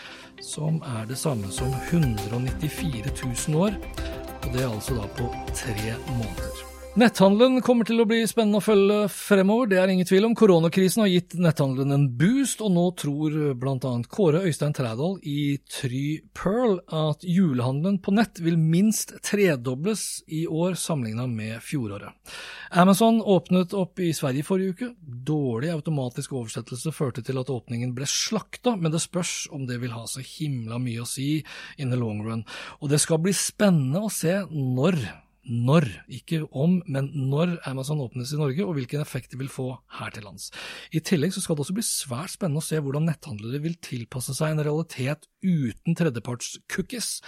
som 0.41 0.81
er 0.97 1.05
det 1.11 1.21
samme 1.21 1.53
som 1.53 1.73
194 1.93 3.13
000 3.13 3.61
år, 3.61 3.77
og 4.41 4.53
det 4.53 4.63
er 4.63 4.71
altså 4.71 4.97
da 4.97 5.11
på 5.19 5.29
tre 5.53 5.99
måneder. 6.15 6.74
Netthandelen 6.95 7.59
kommer 7.67 7.83
til 7.83 7.99
å 7.99 8.05
bli 8.07 8.21
spennende 8.31 8.61
å 8.61 8.63
følge 8.63 9.09
fremover, 9.11 9.67
det 9.67 9.81
er 9.83 9.91
ingen 9.91 10.07
tvil 10.07 10.29
om. 10.29 10.35
Koronakrisen 10.39 11.01
har 11.03 11.09
gitt 11.11 11.33
netthandelen 11.43 11.91
en 11.91 12.05
boost, 12.21 12.61
og 12.63 12.71
nå 12.71 12.85
tror 12.95 13.35
bl.a. 13.59 13.91
Kåre 14.07 14.45
Øystein 14.47 14.77
Trædal 14.79 15.17
i 15.27 15.57
Try 15.67 16.21
Pearl 16.39 16.77
at 16.95 17.27
julehandelen 17.27 17.99
på 17.99 18.15
nett 18.15 18.39
vil 18.39 18.61
minst 18.63 19.17
tredobles 19.27 20.23
i 20.31 20.45
år 20.47 20.79
sammenlignet 20.79 21.35
med 21.35 21.67
fjoråret. 21.67 22.15
Amazon 22.71 23.19
åpnet 23.19 23.75
opp 23.75 23.99
i 23.99 24.13
Sverige 24.15 24.47
forrige 24.47 24.77
uke. 24.79 24.93
Dårlig 25.03 25.75
automatisk 25.75 26.39
oversettelse 26.39 26.95
førte 26.95 27.27
til 27.27 27.43
at 27.43 27.51
åpningen 27.51 27.91
ble 27.99 28.07
slakta, 28.07 28.77
men 28.79 28.95
det 28.95 29.03
spørs 29.03 29.49
om 29.51 29.67
det 29.67 29.83
vil 29.83 29.99
ha 29.99 30.07
så 30.07 30.23
himla 30.23 30.79
mye 30.79 31.03
å 31.03 31.11
si 31.11 31.41
in 31.75 31.91
the 31.91 31.99
long 31.99 32.23
run. 32.23 32.47
Og 32.79 32.95
det 32.95 33.03
skal 33.03 33.19
bli 33.27 33.35
spennende 33.35 34.07
å 34.07 34.15
se 34.15 34.45
når 34.55 35.03
når, 35.45 35.87
ikke 36.21 36.43
om, 36.57 36.79
men 36.91 37.11
når 37.31 37.59
Amazon 37.69 38.03
åpnes 38.05 38.33
i 38.33 38.41
Norge, 38.41 38.65
og 38.65 38.77
hvilken 38.79 39.03
effekt 39.05 39.33
det 39.35 39.41
vil 39.41 39.53
få 39.53 39.69
her 39.99 40.15
til 40.15 40.27
lands. 40.27 40.51
I 40.95 41.03
tillegg 41.05 41.35
skal 41.37 41.59
det 41.59 41.67
også 41.67 41.77
bli 41.77 41.87
svært 41.87 42.35
spennende 42.35 42.63
å 42.63 42.67
se 42.67 42.81
hvordan 42.81 43.09
netthandlere 43.11 43.63
vil 43.65 43.77
tilpasse 43.85 44.37
seg 44.37 44.55
en 44.55 44.65
realitet 44.65 45.29
uten 45.45 45.99
tredjeparts 45.99 46.57
cookies, 46.73 47.19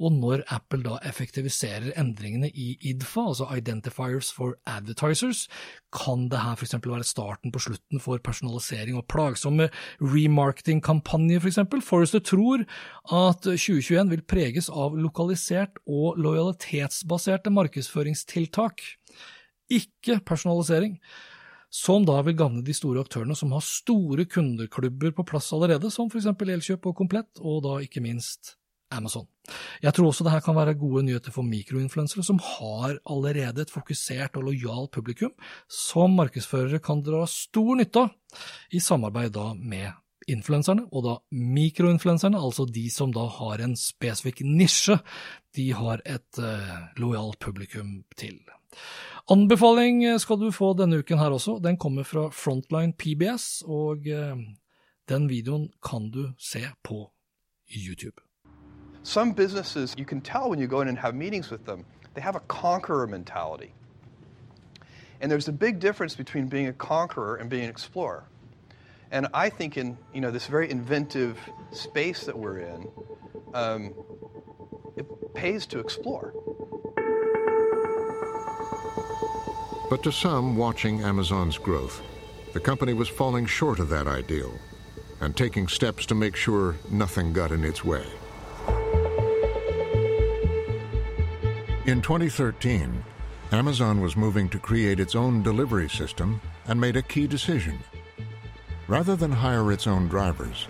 og 0.00 0.14
når 0.16 0.44
Apple 0.48 0.82
da 0.84 0.96
effektiviserer 1.06 1.92
endringene 2.00 2.48
i 2.48 2.72
IDFA, 2.90 3.26
altså 3.30 3.48
Identifiers 3.56 4.30
for 4.32 4.56
Advertisers, 4.66 5.44
kan 5.92 6.28
det 6.32 6.40
her 6.40 6.56
f.eks. 6.56 6.76
være 6.80 7.04
starten 7.04 7.52
på 7.52 7.62
slutten 7.66 8.00
for 8.00 8.20
personalisering 8.24 8.96
og 8.96 9.06
plagsomme 9.12 9.68
remarketing-kampanjer, 10.00 11.42
f.eks. 11.42 11.60
For 11.70 11.88
Forrester 11.90 12.24
tror 12.24 12.64
at 13.12 13.44
2021 13.44 14.10
vil 14.14 14.24
preges 14.24 14.70
av 14.72 14.96
lokalisert 14.96 15.82
og 15.86 16.16
lojalitetsbaserte 16.20 17.52
markedsføringstiltak, 17.52 18.80
ikke 19.70 20.18
personalisering 20.26 20.96
som 21.70 22.02
da 22.02 22.16
vil 22.26 22.34
gagne 22.34 22.64
de 22.66 22.74
store 22.74 23.04
aktørene 23.04 23.36
som 23.38 23.52
har 23.54 23.62
store 23.62 24.26
kundeklubber 24.26 25.12
på 25.14 25.26
plass 25.28 25.52
allerede, 25.54 25.92
som 25.94 26.10
f.eks. 26.10 26.26
Elkjøp 26.26 26.88
og 26.90 26.96
Komplett, 26.98 27.30
og 27.38 27.62
da 27.66 27.76
ikke 27.84 28.02
minst 28.02 28.56
Amazon. 28.90 29.26
Jeg 29.82 29.94
tror 29.94 30.10
også 30.10 30.24
det 30.26 30.34
her 30.34 30.42
kan 30.44 30.56
være 30.56 30.76
gode 30.78 31.04
nyheter 31.06 31.34
for 31.34 31.46
mikroinfluensere 31.46 32.24
som 32.26 32.38
har 32.42 32.98
allerede 33.08 33.64
et 33.64 33.72
fokusert 33.72 34.36
og 34.38 34.50
lojalt 34.50 34.92
publikum, 34.94 35.32
som 35.68 36.14
markedsførere 36.18 36.82
kan 36.82 37.02
dra 37.06 37.24
stor 37.30 37.74
nytte 37.78 38.04
av, 38.04 38.14
i 38.70 38.80
samarbeid 38.82 39.34
da 39.34 39.50
med 39.54 39.90
influenserne, 40.30 40.86
og 40.92 41.04
da 41.06 41.16
mikroinfluenserne, 41.34 42.38
altså 42.38 42.66
de 42.68 42.86
som 42.92 43.12
da 43.14 43.26
har 43.40 43.62
en 43.64 43.76
spesifikk 43.78 44.44
nisje, 44.46 45.00
de 45.56 45.70
har 45.74 46.02
et 46.04 46.40
uh, 46.42 46.76
lojalt 47.00 47.40
publikum 47.42 48.00
til. 48.20 48.38
Anbefaling 49.30 50.04
skal 50.22 50.38
du 50.40 50.50
få 50.54 50.72
denne 50.78 51.00
uken 51.02 51.18
her 51.18 51.34
også, 51.34 51.58
den 51.62 51.78
kommer 51.80 52.06
fra 52.06 52.28
Frontline 52.34 52.94
PBS, 52.98 53.62
og 53.66 54.06
uh, 54.06 54.38
den 55.10 55.30
videoen 55.30 55.70
kan 55.82 56.10
du 56.14 56.28
se 56.38 56.66
på 56.86 57.08
YouTube. 57.70 58.29
Some 59.02 59.32
businesses, 59.32 59.94
you 59.96 60.04
can 60.04 60.20
tell 60.20 60.50
when 60.50 60.58
you 60.58 60.66
go 60.66 60.80
in 60.82 60.88
and 60.88 60.98
have 60.98 61.14
meetings 61.14 61.50
with 61.50 61.64
them, 61.64 61.84
they 62.14 62.20
have 62.20 62.36
a 62.36 62.40
conqueror 62.40 63.06
mentality. 63.06 63.72
And 65.20 65.30
there's 65.30 65.48
a 65.48 65.52
big 65.52 65.80
difference 65.80 66.14
between 66.14 66.48
being 66.48 66.66
a 66.66 66.72
conqueror 66.72 67.36
and 67.36 67.48
being 67.48 67.64
an 67.64 67.70
explorer. 67.70 68.24
And 69.10 69.26
I 69.34 69.50
think 69.50 69.76
in 69.76 69.98
you 70.14 70.20
know 70.20 70.30
this 70.30 70.46
very 70.46 70.70
inventive 70.70 71.38
space 71.72 72.24
that 72.24 72.38
we're 72.38 72.58
in, 72.58 72.88
um, 73.54 73.94
it 74.96 75.34
pays 75.34 75.66
to 75.66 75.80
explore. 75.80 76.32
But 79.90 80.04
to 80.04 80.12
some 80.12 80.56
watching 80.56 81.02
Amazon's 81.02 81.58
growth, 81.58 82.00
the 82.52 82.60
company 82.60 82.92
was 82.92 83.08
falling 83.08 83.46
short 83.46 83.80
of 83.80 83.88
that 83.88 84.06
ideal 84.06 84.52
and 85.20 85.36
taking 85.36 85.66
steps 85.66 86.06
to 86.06 86.14
make 86.14 86.36
sure 86.36 86.76
nothing 86.90 87.32
got 87.32 87.50
in 87.50 87.64
its 87.64 87.84
way. 87.84 88.06
In 91.86 92.02
2013, 92.02 93.02
Amazon 93.52 94.02
was 94.02 94.14
moving 94.14 94.50
to 94.50 94.58
create 94.58 95.00
its 95.00 95.14
own 95.14 95.42
delivery 95.42 95.88
system 95.88 96.38
and 96.68 96.78
made 96.78 96.96
a 96.96 97.02
key 97.02 97.26
decision. 97.26 97.78
Rather 98.86 99.16
than 99.16 99.32
hire 99.32 99.72
its 99.72 99.86
own 99.86 100.06
drivers, 100.06 100.68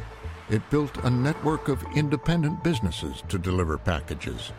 it 0.50 0.62
built 0.70 0.96
a 0.98 1.10
network 1.10 1.68
of 1.68 1.84
independent 1.96 2.62
businesses 2.62 3.24
to 3.28 3.38
deliver 3.38 3.76
packages. 3.76 4.52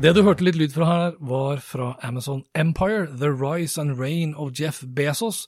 Det 0.00 0.14
du 0.14 0.22
hørte 0.22 0.44
litt 0.44 0.56
lyd 0.56 0.72
fra 0.72 0.84
her, 0.84 1.12
var 1.20 1.60
fra 1.60 1.94
Amazon 2.02 2.44
Empire, 2.54 3.06
The 3.06 3.32
Rise 3.32 3.80
and 3.80 3.98
Reign 3.98 4.34
of 4.34 4.52
Jeff 4.52 4.82
Bezos, 4.82 5.46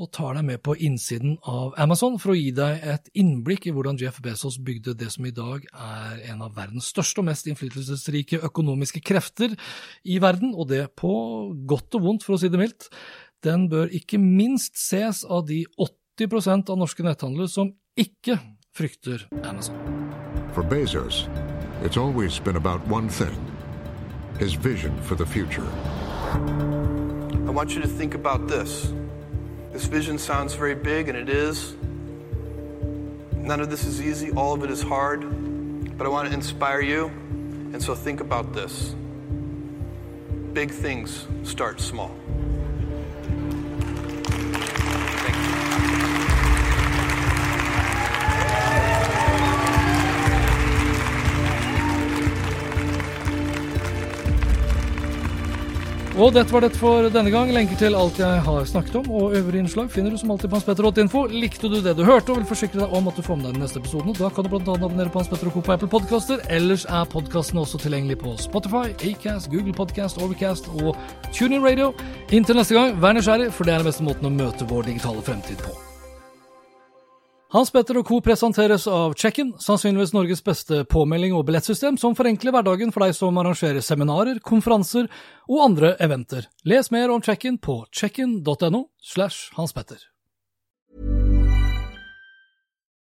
og 0.00 0.08
tar 0.16 0.38
deg 0.38 0.46
med 0.48 0.62
på 0.64 0.74
innsiden 0.80 1.36
av 1.48 1.74
Amazon 1.80 2.16
for 2.20 2.32
å 2.32 2.38
gi 2.38 2.50
deg 2.56 2.84
et 2.94 3.10
innblikk 3.20 3.68
i 3.68 3.74
hvordan 3.76 3.98
Jeff 4.00 4.20
Bezos 4.24 4.56
bygde 4.64 4.96
det 4.98 5.10
som 5.12 5.26
i 5.28 5.34
dag 5.36 5.66
er 5.70 6.22
en 6.32 6.40
av 6.46 6.54
verdens 6.56 6.88
største 6.88 7.20
og 7.20 7.28
mest 7.28 7.50
innflytelsesrike 7.50 8.40
økonomiske 8.48 9.02
krefter 9.04 9.52
i 10.08 10.16
verden, 10.22 10.54
og 10.56 10.70
det 10.72 10.86
på 10.96 11.12
godt 11.68 12.00
og 12.00 12.06
vondt, 12.06 12.24
for 12.24 12.36
å 12.36 12.40
si 12.40 12.48
det 12.48 12.60
mildt. 12.60 12.88
Den 13.44 13.68
bør 13.72 13.92
ikke 13.92 14.20
minst 14.20 14.80
ses 14.80 15.22
av 15.28 15.44
de 15.48 15.62
80% 15.76 16.72
av 16.72 16.80
norske 16.80 17.04
netthandlere 17.04 17.52
som 17.52 17.74
ikke 18.00 18.40
frykter 18.76 19.28
Amazon. 19.44 19.76
For 20.54 20.64
Bezos, 20.64 21.28
it's 21.84 22.00
always 22.00 22.40
been 22.40 22.56
about 22.56 22.80
one 22.88 23.08
thing 23.08 23.36
his 24.40 24.54
vision 24.54 24.96
for 25.02 25.14
the 25.14 25.26
future. 25.26 25.68
I 27.46 27.50
want 27.50 27.74
you 27.74 27.82
to 27.82 27.88
think 27.88 28.14
about 28.14 28.48
this. 28.48 28.90
This 29.72 29.84
vision 29.86 30.18
sounds 30.18 30.54
very 30.54 30.74
big, 30.74 31.08
and 31.08 31.16
it 31.16 31.28
is. 31.28 31.74
None 33.32 33.60
of 33.60 33.70
this 33.70 33.84
is 33.84 34.02
easy, 34.02 34.30
all 34.32 34.52
of 34.52 34.64
it 34.64 34.70
is 34.70 34.82
hard, 34.82 35.20
but 35.96 36.06
I 36.06 36.10
want 36.10 36.28
to 36.28 36.34
inspire 36.34 36.80
you, 36.80 37.06
and 37.06 37.82
so 37.82 37.94
think 37.94 38.20
about 38.20 38.52
this. 38.52 38.94
Big 40.52 40.70
things 40.70 41.26
start 41.44 41.80
small. 41.80 42.14
Og 56.20 56.34
dette 56.36 56.52
var 56.52 56.60
det 56.60 56.76
for 56.76 57.06
denne 57.08 57.30
gang. 57.32 57.48
Lenker 57.48 57.78
til 57.80 57.94
alt 57.96 58.18
jeg 58.20 58.42
har 58.44 58.66
snakket 58.68 58.98
om 58.98 59.06
og 59.16 59.32
øvrige 59.38 59.62
innslag 59.64 59.88
finner 59.88 60.12
du 60.12 60.18
som 60.20 60.34
alltid 60.34 60.50
på 60.52 60.58
Hans 60.58 60.66
Petter 60.68 61.00
Info. 61.00 61.22
Likte 61.32 61.70
du 61.72 61.78
det 61.80 61.94
du 61.96 62.04
hørte 62.04 62.34
og 62.34 62.42
vil 62.42 62.50
forsikre 62.50 62.82
deg 62.82 62.92
om 62.92 63.08
at 63.08 63.16
du 63.16 63.24
får 63.24 63.40
med 63.40 63.46
deg 63.48 63.56
den 63.56 63.64
neste 63.64 63.80
episoden, 63.80 64.12
da 64.18 64.28
kan 64.28 64.44
du 64.44 64.52
bl.a. 64.52 64.60
abonnere 64.76 65.08
på 65.08 65.22
Hans 65.22 65.32
Petter 65.32 65.48
og 65.48 65.56
Co. 65.56 65.64
på 65.64 65.72
Apple 65.72 65.88
Podcaster. 65.88 66.44
Ellers 66.52 66.84
er 66.84 67.08
podkasten 67.08 67.64
også 67.64 67.80
tilgjengelig 67.80 68.20
på 68.20 68.36
Spotify, 68.36 68.92
Acast, 69.00 69.48
Google 69.48 69.72
Podcast, 69.72 70.20
Overcast 70.20 70.68
og 70.68 70.92
TuneIn 71.32 71.64
Radio. 71.64 71.94
Inntil 72.28 72.60
neste 72.60 72.76
gang, 72.76 73.00
vær 73.00 73.16
nysgjerrig, 73.16 73.48
for 73.56 73.64
det 73.64 73.78
er 73.78 73.80
den 73.80 73.88
beste 73.88 74.04
måten 74.04 74.28
å 74.28 74.34
møte 74.42 74.68
vår 74.68 74.92
digitale 74.92 75.24
fremtid 75.24 75.64
på. 75.64 75.89
Hans 77.50 77.72
Petter 77.74 77.98
og 77.98 78.06
co. 78.06 78.20
presenteres 78.22 78.84
av 78.86 79.16
Check-in, 79.18 79.48
sannsynligvis 79.58 80.12
Norges 80.14 80.42
beste 80.46 80.84
påmelding 80.86 81.32
og 81.34 81.48
billettsystem 81.48 81.96
som 81.98 82.14
forenkler 82.14 82.54
hverdagen 82.54 82.92
for 82.94 83.02
deg 83.02 83.16
som 83.16 83.40
arrangerer 83.42 83.82
seminarer, 83.82 84.38
konferanser 84.38 85.08
og 85.50 85.64
andre 85.64 85.96
eventer. 85.98 86.46
Les 86.62 86.92
mer 86.94 87.10
om 87.10 87.18
Check-in 87.18 87.58
på 87.58 87.80
checkin.no 87.90 88.84
slash 89.02 89.50
Hans 89.56 89.74
Petter. 89.74 89.98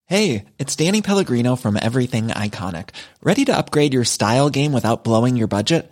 Hey, 0.10 0.46
it's 0.58 0.76
Danny 0.76 1.04
Pellegrino 1.04 1.56
from 1.56 1.78
Everything 1.78 2.30
Iconic. 2.30 2.90
Ready 3.22 3.46
to 3.46 3.56
upgrade 3.56 3.94
your 3.94 4.04
style 4.04 4.50
game 4.50 4.74
without 4.74 5.04
blowing 5.04 5.38
your 5.38 5.48
budget? 5.48 5.92